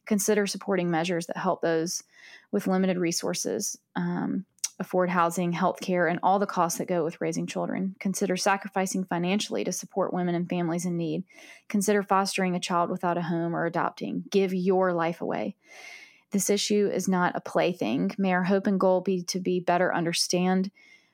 consider 0.09 0.47
supporting 0.47 0.91
measures 0.91 1.27
that 1.27 1.37
help 1.37 1.61
those 1.61 2.03
with 2.51 2.67
limited 2.67 2.97
resources 2.97 3.79
um, 3.95 4.45
afford 4.81 5.11
housing, 5.11 5.53
health 5.53 5.81
care, 5.81 6.09
and 6.09 6.19
all 6.23 6.39
the 6.39 6.47
costs 6.47 6.79
that 6.79 6.89
go 6.89 7.05
with 7.05 7.21
raising 7.21 7.47
children. 7.47 7.95
Consider 8.01 8.37
sacrificing 8.37 9.05
financially 9.05 9.65
to 9.65 9.73
support 9.73 10.15
women 10.15 10.35
and 10.35 10.49
families 10.49 10.87
in 10.87 10.97
need. 10.97 11.25
Consider 11.69 12.03
fostering 12.03 12.57
a 12.57 12.61
child 12.61 12.91
without 12.91 13.19
a 13.19 13.23
home 13.23 13.55
or 13.55 13.67
adopting. 13.67 14.25
Give 14.31 14.55
your 14.55 14.93
life 14.93 15.21
away. 15.21 15.57
This 16.31 16.49
issue 16.49 16.91
is 16.93 17.09
not 17.09 17.37
a 17.37 17.41
plaything. 17.41 18.11
May 18.19 18.33
our 18.33 18.45
hope 18.45 18.67
and 18.67 18.81
goal 18.81 19.01
be 19.03 19.23
to 19.25 19.41
be 19.41 19.61
better 19.61 19.95
understand, 19.95 20.71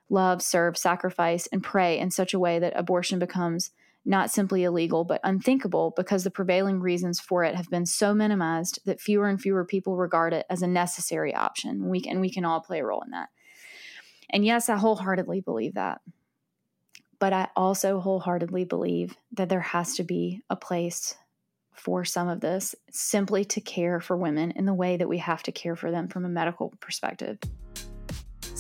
love, 0.09 0.41
serve, 0.41 0.77
sacrifice, 0.77 1.49
and 1.49 1.63
pray 1.63 1.99
in 1.99 2.11
such 2.11 2.33
a 2.33 2.39
way 2.39 2.59
that 2.59 2.75
abortion 2.77 3.19
becomes 3.19 3.71
not 4.05 4.31
simply 4.31 4.65
illegal, 4.65 5.05
but 5.05 5.21
unthinkable 5.25 5.93
because 5.97 6.25
the 6.25 6.31
prevailing 6.31 6.81
reasons 6.81 7.21
for 7.21 7.43
it 7.45 7.55
have 7.55 7.71
been 7.71 7.87
so 7.87 8.15
minimized 8.15 8.79
that 8.85 9.01
fewer 9.01 9.29
and 9.29 9.41
fewer 9.41 9.65
people 9.65 9.97
regard 9.97 10.33
it 10.33 10.45
as 10.51 10.63
a 10.63 10.67
necessary 10.67 11.35
option. 11.35 11.89
We 11.89 12.01
can, 12.01 12.13
and 12.13 12.21
we 12.21 12.31
can 12.31 12.45
all 12.45 12.61
play 12.61 12.81
a 12.81 12.85
role 12.85 13.03
in 13.03 13.11
that. 13.13 13.29
And 14.31 14.45
yes, 14.45 14.69
I 14.69 14.77
wholeheartedly 14.77 15.41
believe 15.41 15.75
that. 15.75 16.01
But 17.19 17.33
I 17.33 17.49
also 17.57 18.01
wholeheartedly 18.01 18.65
believe 18.65 19.17
that 19.33 19.49
there 19.49 19.61
has 19.61 19.95
to 19.97 20.05
be 20.05 20.43
a 20.51 20.57
place 20.57 21.15
for 21.73 22.05
some 22.05 22.29
of 22.29 22.41
this 22.41 22.75
simply 22.91 23.45
to 23.45 23.61
care 23.61 24.01
for 24.01 24.17
women 24.17 24.53
in 24.53 24.65
the 24.65 24.75
way 24.75 24.97
that 24.97 25.09
we 25.09 25.19
have 25.19 25.43
to 25.45 25.53
care 25.53 25.77
for 25.77 25.91
them 25.91 26.09
from 26.09 26.25
a 26.25 26.29
medical 26.29 26.73
perspective. 26.81 27.39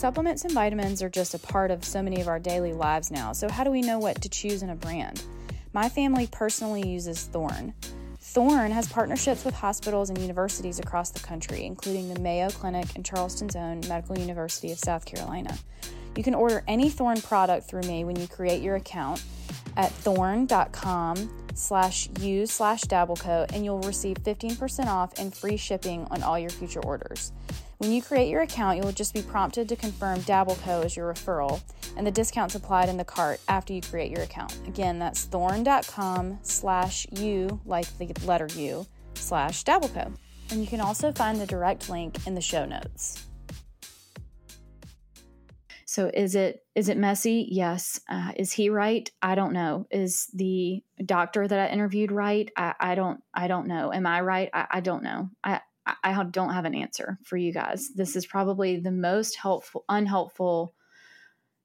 Supplements 0.04 0.44
and 0.44 0.52
vitamins 0.52 1.02
are 1.02 1.08
just 1.08 1.32
a 1.32 1.38
part 1.38 1.70
of 1.70 1.82
so 1.82 2.02
many 2.02 2.20
of 2.20 2.28
our 2.28 2.38
daily 2.38 2.74
lives 2.74 3.10
now, 3.10 3.32
so 3.32 3.48
how 3.48 3.64
do 3.64 3.70
we 3.70 3.80
know 3.80 3.98
what 3.98 4.20
to 4.20 4.28
choose 4.28 4.62
in 4.62 4.68
a 4.68 4.74
brand? 4.74 5.24
My 5.72 5.88
family 5.88 6.28
personally 6.30 6.86
uses 6.86 7.22
Thorne. 7.22 7.72
Thorne 8.20 8.70
has 8.70 8.86
partnerships 8.86 9.46
with 9.46 9.54
hospitals 9.54 10.10
and 10.10 10.18
universities 10.18 10.78
across 10.78 11.10
the 11.10 11.20
country, 11.20 11.64
including 11.64 12.12
the 12.12 12.20
Mayo 12.20 12.50
Clinic 12.50 12.84
and 12.96 13.02
Charleston's 13.02 13.56
own 13.56 13.80
Medical 13.88 14.18
University 14.18 14.70
of 14.72 14.78
South 14.78 15.06
Carolina. 15.06 15.56
You 16.18 16.22
can 16.22 16.34
order 16.34 16.62
any 16.68 16.90
Thorne 16.90 17.22
product 17.22 17.66
through 17.66 17.84
me 17.84 18.04
when 18.04 18.16
you 18.16 18.28
create 18.28 18.60
your 18.60 18.76
account 18.76 19.24
at 19.78 19.90
thorne.com 19.90 21.46
slash 21.54 22.10
u 22.20 22.44
slash 22.44 22.82
dabbleco 22.82 23.50
and 23.54 23.64
you'll 23.64 23.80
receive 23.80 24.18
15% 24.18 24.86
off 24.86 25.18
and 25.18 25.34
free 25.34 25.56
shipping 25.56 26.06
on 26.10 26.22
all 26.22 26.38
your 26.38 26.50
future 26.50 26.84
orders. 26.84 27.32
When 27.84 27.92
you 27.92 28.00
create 28.00 28.30
your 28.30 28.40
account, 28.40 28.78
you'll 28.78 28.92
just 28.92 29.12
be 29.12 29.20
prompted 29.20 29.68
to 29.68 29.76
confirm 29.76 30.20
Dabbleco 30.20 30.86
as 30.86 30.96
your 30.96 31.12
referral, 31.12 31.60
and 31.98 32.06
the 32.06 32.10
discount's 32.10 32.54
applied 32.54 32.88
in 32.88 32.96
the 32.96 33.04
cart 33.04 33.40
after 33.46 33.74
you 33.74 33.82
create 33.82 34.10
your 34.10 34.22
account. 34.22 34.58
Again, 34.66 34.98
that's 34.98 35.24
thorne.com 35.24 36.38
slash 36.40 37.06
u, 37.10 37.60
like 37.66 37.86
the 37.98 38.10
letter 38.24 38.48
U, 38.56 38.86
slash 39.12 39.64
Dabbleco. 39.64 40.16
And 40.50 40.62
you 40.62 40.66
can 40.66 40.80
also 40.80 41.12
find 41.12 41.38
the 41.38 41.44
direct 41.44 41.90
link 41.90 42.26
in 42.26 42.34
the 42.34 42.40
show 42.40 42.64
notes. 42.64 43.26
So 45.84 46.10
is 46.14 46.34
it 46.34 46.64
is 46.74 46.88
it 46.88 46.96
messy? 46.96 47.46
Yes. 47.50 48.00
Uh, 48.08 48.32
is 48.34 48.50
he 48.50 48.70
right? 48.70 49.10
I 49.20 49.34
don't 49.34 49.52
know. 49.52 49.86
Is 49.90 50.30
the 50.32 50.82
doctor 51.04 51.46
that 51.46 51.58
I 51.58 51.70
interviewed 51.70 52.10
right? 52.10 52.50
I, 52.56 52.72
I 52.80 52.94
don't 52.94 53.20
I 53.34 53.46
don't 53.46 53.66
know. 53.66 53.92
Am 53.92 54.06
I 54.06 54.22
right? 54.22 54.48
I, 54.54 54.68
I 54.70 54.80
don't 54.80 55.02
know. 55.02 55.28
I 55.44 55.60
I 55.86 56.22
don't 56.24 56.54
have 56.54 56.64
an 56.64 56.74
answer 56.74 57.18
for 57.24 57.36
you 57.36 57.52
guys. 57.52 57.90
This 57.94 58.16
is 58.16 58.26
probably 58.26 58.78
the 58.78 58.90
most 58.90 59.36
helpful 59.36 59.84
unhelpful 59.88 60.74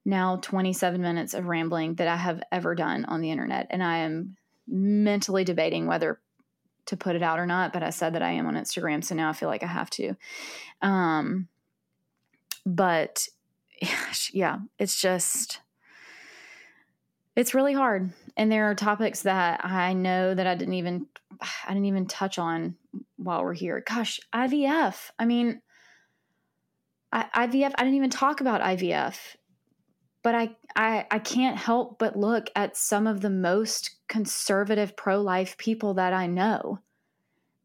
now 0.04 0.36
27 0.36 1.00
minutes 1.00 1.34
of 1.34 1.46
rambling 1.46 1.94
that 1.96 2.08
I 2.08 2.16
have 2.16 2.42
ever 2.50 2.74
done 2.74 3.04
on 3.04 3.20
the 3.20 3.30
internet 3.30 3.66
and 3.70 3.82
I 3.82 3.98
am 3.98 4.36
mentally 4.66 5.44
debating 5.44 5.86
whether 5.86 6.20
to 6.86 6.96
put 6.96 7.16
it 7.16 7.22
out 7.22 7.38
or 7.38 7.46
not, 7.46 7.72
but 7.72 7.82
I 7.82 7.90
said 7.90 8.14
that 8.14 8.22
I 8.22 8.32
am 8.32 8.46
on 8.46 8.54
Instagram 8.54 9.04
so 9.04 9.14
now 9.14 9.28
I 9.28 9.34
feel 9.34 9.48
like 9.48 9.62
I 9.62 9.68
have 9.68 9.90
to. 9.90 10.14
Um 10.82 11.48
but 12.66 13.26
yeah, 14.32 14.58
it's 14.78 15.00
just 15.00 15.60
it's 17.36 17.54
really 17.54 17.74
hard. 17.74 18.10
And 18.36 18.50
there 18.50 18.70
are 18.70 18.74
topics 18.74 19.22
that 19.22 19.64
I 19.64 19.92
know 19.92 20.34
that 20.34 20.46
I 20.46 20.54
didn't 20.54 20.74
even 20.74 21.06
I 21.40 21.68
didn't 21.68 21.86
even 21.86 22.06
touch 22.06 22.38
on 22.38 22.76
while 23.16 23.42
we're 23.42 23.54
here. 23.54 23.82
Gosh, 23.86 24.20
IVF. 24.34 25.10
I 25.18 25.24
mean, 25.24 25.60
I, 27.12 27.46
IVF. 27.46 27.72
I 27.76 27.82
didn't 27.82 27.96
even 27.96 28.10
talk 28.10 28.40
about 28.40 28.60
IVF, 28.60 29.16
but 30.22 30.34
I, 30.34 30.56
I 30.76 31.06
I 31.10 31.18
can't 31.18 31.56
help 31.56 31.98
but 31.98 32.16
look 32.16 32.50
at 32.54 32.76
some 32.76 33.06
of 33.06 33.20
the 33.20 33.30
most 33.30 33.96
conservative 34.08 34.96
pro 34.96 35.20
life 35.20 35.56
people 35.58 35.94
that 35.94 36.12
I 36.12 36.26
know 36.26 36.80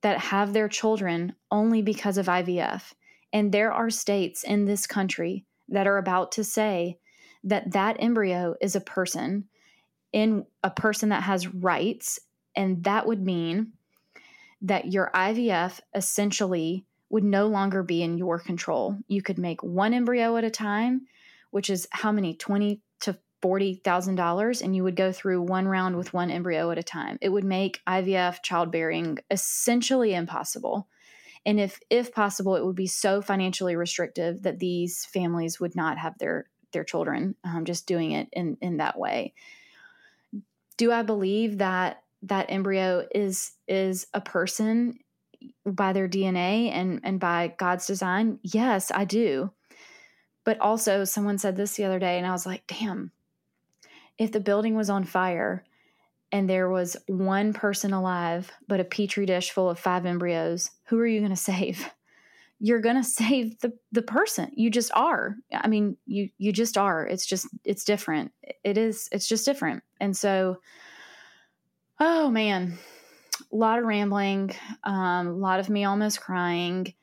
that 0.01 0.19
have 0.19 0.53
their 0.53 0.69
children 0.69 1.33
only 1.51 1.81
because 1.81 2.17
of 2.17 2.27
IVF. 2.27 2.93
And 3.33 3.51
there 3.51 3.71
are 3.71 3.89
states 3.89 4.43
in 4.43 4.65
this 4.65 4.87
country 4.87 5.45
that 5.69 5.87
are 5.87 5.97
about 5.97 6.31
to 6.33 6.43
say 6.43 6.99
that 7.43 7.71
that 7.71 7.97
embryo 7.99 8.55
is 8.61 8.75
a 8.75 8.81
person 8.81 9.45
in 10.13 10.45
a 10.63 10.69
person 10.69 11.09
that 11.09 11.23
has 11.23 11.53
rights 11.53 12.19
and 12.55 12.83
that 12.83 13.05
would 13.05 13.21
mean 13.21 13.73
that 14.61 14.91
your 14.91 15.11
IVF 15.13 15.79
essentially 15.93 16.85
would 17.09 17.23
no 17.23 17.47
longer 17.47 17.83
be 17.83 18.01
in 18.01 18.17
your 18.17 18.39
control. 18.39 18.97
You 19.07 19.21
could 19.21 19.37
make 19.37 19.61
one 19.63 19.93
embryo 19.93 20.37
at 20.37 20.43
a 20.43 20.49
time, 20.49 21.07
which 21.51 21.69
is 21.69 21.87
how 21.91 22.11
many 22.11 22.35
20 22.35 22.81
to 23.01 23.17
$40,000 23.43 24.61
and 24.61 24.75
you 24.75 24.83
would 24.83 24.95
go 24.95 25.11
through 25.11 25.41
one 25.41 25.67
round 25.67 25.97
with 25.97 26.13
one 26.13 26.31
embryo 26.31 26.71
at 26.71 26.77
a 26.77 26.83
time. 26.83 27.17
It 27.21 27.29
would 27.29 27.43
make 27.43 27.81
IVF 27.87 28.41
childbearing 28.41 29.19
essentially 29.29 30.13
impossible 30.13 30.87
and 31.45 31.59
if 31.59 31.79
if 31.89 32.11
possible 32.11 32.55
it 32.55 32.65
would 32.65 32.75
be 32.75 32.87
so 32.87 33.21
financially 33.21 33.75
restrictive 33.75 34.41
that 34.43 34.59
these 34.59 35.05
families 35.05 35.59
would 35.59 35.75
not 35.75 35.97
have 35.97 36.17
their 36.17 36.49
their 36.71 36.83
children 36.83 37.35
um, 37.43 37.65
just 37.65 37.87
doing 37.87 38.11
it 38.11 38.27
in 38.33 38.57
in 38.61 38.77
that 38.77 38.97
way 38.97 39.33
do 40.77 40.91
i 40.91 41.03
believe 41.03 41.59
that 41.59 42.01
that 42.25 42.47
embryo 42.49 43.05
is 43.13 43.53
is 43.67 44.07
a 44.13 44.21
person 44.21 44.97
by 45.65 45.93
their 45.93 46.07
dna 46.07 46.69
and 46.71 46.99
and 47.03 47.19
by 47.19 47.53
god's 47.57 47.85
design 47.87 48.39
yes 48.43 48.91
i 48.93 49.05
do 49.05 49.51
But 50.45 50.59
also, 50.61 51.05
someone 51.05 51.39
said 51.39 51.55
this 51.55 51.75
the 51.75 51.85
other 51.85 51.97
day, 51.99 52.17
and 52.19 52.27
I 52.27 52.31
was 52.31 52.45
like, 52.45 52.67
damn, 52.67 53.11
if 54.19 54.31
the 54.31 54.39
building 54.39 54.75
was 54.75 54.91
on 54.91 55.03
fire 55.03 55.63
and 56.31 56.47
there 56.47 56.69
was 56.69 56.95
one 57.07 57.51
person 57.51 57.93
alive, 57.93 58.51
but 58.67 58.79
a 58.79 58.83
petri 58.83 59.25
dish 59.25 59.49
full 59.49 59.71
of 59.71 59.79
five 59.79 60.05
embryos, 60.05 60.69
who 60.85 60.99
are 60.99 61.07
you 61.07 61.19
going 61.19 61.31
to 61.31 61.35
save? 61.35 61.89
You're 62.59 62.79
going 62.79 62.95
to 62.95 63.03
save 63.03 63.59
the, 63.59 63.73
the 63.91 64.03
person. 64.03 64.51
You 64.55 64.69
just 64.69 64.91
are. 64.93 65.35
I 65.51 65.67
mean, 65.67 65.97
you, 66.05 66.29
you 66.37 66.53
just 66.53 66.77
are. 66.77 67.05
It's 67.05 67.25
just, 67.25 67.47
it's 67.65 67.83
different. 67.83 68.31
It 68.63 68.77
is, 68.77 69.09
it's 69.11 69.27
just 69.27 69.45
different. 69.45 69.83
And 69.99 70.15
so, 70.15 70.59
oh 71.99 72.29
man, 72.29 72.77
a 73.51 73.55
lot 73.55 73.79
of 73.79 73.85
rambling, 73.85 74.51
um, 74.83 75.27
a 75.27 75.33
lot 75.33 75.59
of 75.59 75.69
me 75.69 75.85
almost 75.85 76.21
crying, 76.21 76.93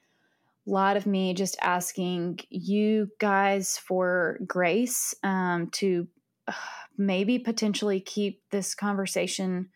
a 0.66 0.70
lot 0.70 0.96
of 0.96 1.06
me 1.06 1.34
just 1.34 1.56
asking 1.60 2.40
you 2.50 3.08
guys 3.18 3.78
for 3.78 4.38
grace 4.46 5.14
um, 5.22 5.68
to 5.70 6.06
uh, 6.46 6.52
maybe 6.96 7.38
potentially 7.38 8.00
keep 8.00 8.42
this 8.50 8.74
conversation 8.74 9.68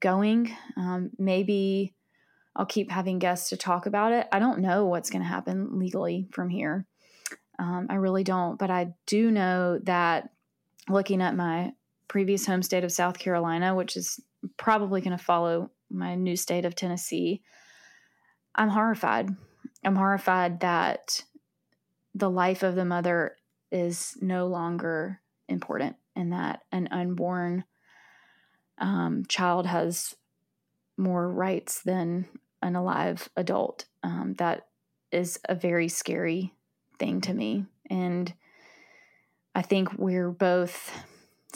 going. 0.00 0.54
Um, 0.76 1.10
maybe 1.18 1.94
I'll 2.54 2.66
keep 2.66 2.90
having 2.90 3.18
guests 3.18 3.50
to 3.50 3.56
talk 3.56 3.86
about 3.86 4.12
it. 4.12 4.28
I 4.32 4.38
don't 4.38 4.60
know 4.60 4.86
what's 4.86 5.10
going 5.10 5.22
to 5.22 5.28
happen 5.28 5.78
legally 5.78 6.28
from 6.32 6.48
here. 6.48 6.86
Um, 7.58 7.86
I 7.90 7.94
really 7.94 8.24
don't, 8.24 8.58
but 8.58 8.70
I 8.70 8.94
do 9.06 9.30
know 9.30 9.78
that 9.84 10.30
looking 10.88 11.22
at 11.22 11.34
my 11.34 11.72
previous 12.08 12.46
home 12.46 12.62
state 12.62 12.84
of 12.84 12.92
South 12.92 13.18
Carolina, 13.18 13.74
which 13.74 13.96
is 13.96 14.20
probably 14.56 15.00
going 15.00 15.16
to 15.16 15.22
follow 15.22 15.70
my 15.90 16.14
new 16.14 16.36
state 16.36 16.64
of 16.64 16.74
Tennessee, 16.74 17.42
I'm 18.54 18.68
horrified. 18.68 19.30
I'm 19.84 19.96
horrified 19.96 20.60
that 20.60 21.22
the 22.14 22.30
life 22.30 22.62
of 22.62 22.74
the 22.74 22.84
mother 22.84 23.36
is 23.70 24.16
no 24.20 24.46
longer 24.46 25.20
important 25.48 25.96
and 26.14 26.32
that 26.32 26.62
an 26.72 26.88
unborn 26.90 27.64
um, 28.78 29.24
child 29.28 29.66
has 29.66 30.14
more 30.96 31.30
rights 31.30 31.82
than 31.82 32.26
an 32.62 32.74
alive 32.74 33.28
adult. 33.36 33.84
Um, 34.02 34.34
that 34.38 34.66
is 35.12 35.38
a 35.48 35.54
very 35.54 35.88
scary 35.88 36.54
thing 36.98 37.20
to 37.22 37.34
me. 37.34 37.66
And 37.90 38.32
I 39.54 39.62
think 39.62 39.94
we're 39.98 40.30
both 40.30 40.92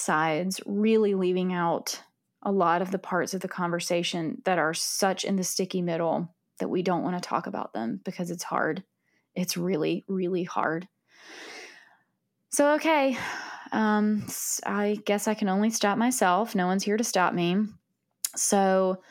sides 0.00 0.60
really 0.66 1.14
leaving 1.14 1.52
out 1.52 2.00
a 2.42 2.50
lot 2.50 2.82
of 2.82 2.90
the 2.90 2.98
parts 2.98 3.34
of 3.34 3.40
the 3.40 3.48
conversation 3.48 4.40
that 4.44 4.58
are 4.58 4.74
such 4.74 5.24
in 5.24 5.36
the 5.36 5.44
sticky 5.44 5.82
middle 5.82 6.34
that 6.58 6.68
we 6.68 6.82
don't 6.82 7.02
want 7.02 7.20
to 7.20 7.28
talk 7.28 7.46
about 7.46 7.72
them 7.72 8.00
because 8.04 8.30
it's 8.30 8.42
hard. 8.42 8.82
It's 9.34 9.56
really, 9.56 10.04
really 10.08 10.44
hard. 10.44 10.88
So, 12.50 12.74
okay, 12.74 13.16
um, 13.72 14.26
I 14.66 14.98
guess 15.04 15.28
I 15.28 15.34
can 15.34 15.48
only 15.48 15.70
stop 15.70 15.98
myself. 15.98 16.54
No 16.54 16.66
one's 16.66 16.82
here 16.82 16.96
to 16.96 17.04
stop 17.04 17.32
me. 17.32 17.56
So, 18.36 19.02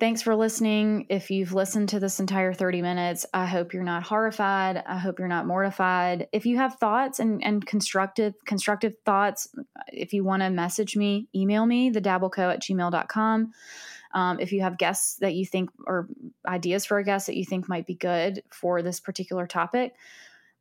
thanks 0.00 0.22
for 0.22 0.34
listening. 0.34 1.06
If 1.08 1.30
you've 1.30 1.52
listened 1.52 1.88
to 1.90 2.00
this 2.00 2.20
entire 2.20 2.52
30 2.52 2.82
minutes, 2.82 3.26
I 3.32 3.46
hope 3.46 3.72
you're 3.72 3.82
not 3.82 4.02
horrified. 4.02 4.82
I 4.86 4.98
hope 4.98 5.18
you're 5.18 5.28
not 5.28 5.46
mortified. 5.46 6.28
If 6.32 6.46
you 6.46 6.56
have 6.56 6.76
thoughts 6.76 7.20
and, 7.20 7.42
and 7.44 7.64
constructive 7.64 8.34
constructive 8.44 8.94
thoughts, 9.04 9.48
if 9.88 10.12
you 10.12 10.24
want 10.24 10.42
to 10.42 10.50
message 10.50 10.96
me, 10.96 11.28
email 11.34 11.66
me, 11.66 11.90
thedabbleco 11.90 12.52
at 12.52 12.62
gmail.com. 12.62 13.52
Um, 14.12 14.38
if 14.38 14.52
you 14.52 14.62
have 14.62 14.78
guests 14.78 15.16
that 15.16 15.34
you 15.34 15.44
think 15.44 15.70
or 15.86 16.08
ideas 16.46 16.84
for 16.84 16.98
a 16.98 17.04
guest 17.04 17.26
that 17.26 17.36
you 17.36 17.44
think 17.44 17.68
might 17.68 17.86
be 17.86 17.94
good 17.94 18.42
for 18.50 18.80
this 18.82 19.00
particular 19.00 19.46
topic, 19.46 19.94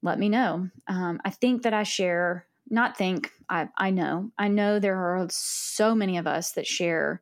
let 0.02 0.18
me 0.18 0.30
know. 0.30 0.70
Um, 0.88 1.20
I 1.24 1.30
think 1.30 1.64
that 1.64 1.74
I 1.74 1.84
share 1.84 2.48
not 2.70 2.98
think 2.98 3.30
I, 3.50 3.68
I 3.78 3.90
know 3.90 4.32
i 4.38 4.48
know 4.48 4.80
there 4.80 4.98
are 4.98 5.28
so 5.30 5.94
many 5.94 6.18
of 6.18 6.28
us 6.28 6.54
that 6.54 6.66
share 6.66 7.22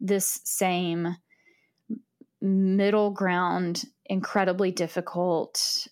this 0.00 0.40
same 0.44 1.16
middle 2.46 3.10
ground 3.10 3.84
incredibly 4.06 4.70
difficult 4.70 5.86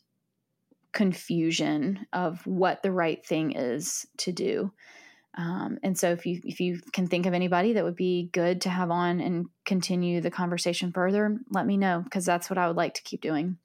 confusion 0.93 2.07
of 2.13 2.47
what 2.47 2.83
the 2.83 2.93
right 2.93 3.25
thing 3.27 3.53
is 3.53 4.07
to 4.19 4.33
do. 4.33 4.73
Um, 5.37 5.79
and 5.83 5.99
so 5.99 6.13
if 6.13 6.27
you 6.27 6.41
if 6.45 6.61
you 6.61 6.81
can 6.93 7.09
think 7.09 7.27
of 7.27 7.35
anybody 7.35 7.73
that 7.73 7.85
would 7.85 7.97
be 7.97 8.31
good 8.33 8.61
to 8.63 8.71
have 8.71 8.93
on 8.93 9.21
and 9.21 9.47
continue 9.65 10.21
the 10.21 10.31
conversation 10.31 10.93
further 10.93 11.39
let 11.51 11.67
me 11.67 11.77
know 11.77 12.03
because 12.05 12.25
that's 12.25 12.49
what 12.49 12.57
i 12.57 12.69
would 12.69 12.77
like 12.77 12.95
to 12.95 13.03
keep 13.03 13.21
doing 13.21 13.57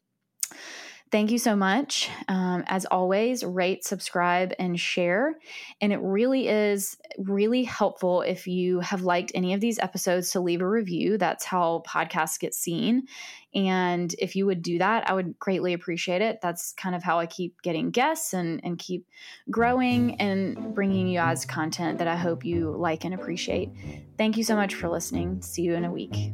Thank 1.11 1.31
you 1.31 1.39
so 1.39 1.55
much. 1.55 2.07
Um, 2.27 2.63
as 2.67 2.85
always, 2.85 3.43
rate, 3.43 3.83
subscribe, 3.83 4.53
and 4.59 4.79
share. 4.79 5.39
And 5.81 5.91
it 5.91 5.99
really 6.01 6.47
is 6.47 6.97
really 7.17 7.63
helpful 7.63 8.21
if 8.21 8.45
you 8.45 8.79
have 8.81 9.01
liked 9.01 9.31
any 9.33 9.55
of 9.55 9.59
these 9.59 9.79
episodes 9.79 10.31
to 10.31 10.39
leave 10.39 10.61
a 10.61 10.69
review. 10.69 11.17
That's 11.17 11.45
how 11.45 11.81
podcasts 11.87 12.39
get 12.39 12.53
seen. 12.53 13.07
And 13.55 14.13
if 14.19 14.35
you 14.35 14.45
would 14.45 14.61
do 14.61 14.77
that, 14.77 15.09
I 15.09 15.13
would 15.13 15.39
greatly 15.39 15.73
appreciate 15.73 16.21
it. 16.21 16.41
That's 16.41 16.73
kind 16.73 16.93
of 16.93 17.01
how 17.01 17.17
I 17.17 17.25
keep 17.25 17.59
getting 17.63 17.89
guests 17.89 18.33
and, 18.33 18.61
and 18.63 18.77
keep 18.77 19.07
growing 19.49 20.21
and 20.21 20.75
bringing 20.75 21.07
you 21.07 21.17
guys 21.17 21.43
content 21.43 21.97
that 21.97 22.07
I 22.07 22.17
hope 22.17 22.45
you 22.45 22.75
like 22.77 23.03
and 23.03 23.15
appreciate. 23.15 23.71
Thank 24.15 24.37
you 24.37 24.43
so 24.43 24.55
much 24.55 24.75
for 24.75 24.87
listening. 24.87 25.41
See 25.41 25.63
you 25.63 25.73
in 25.73 25.85
a 25.85 25.91
week. 25.91 26.33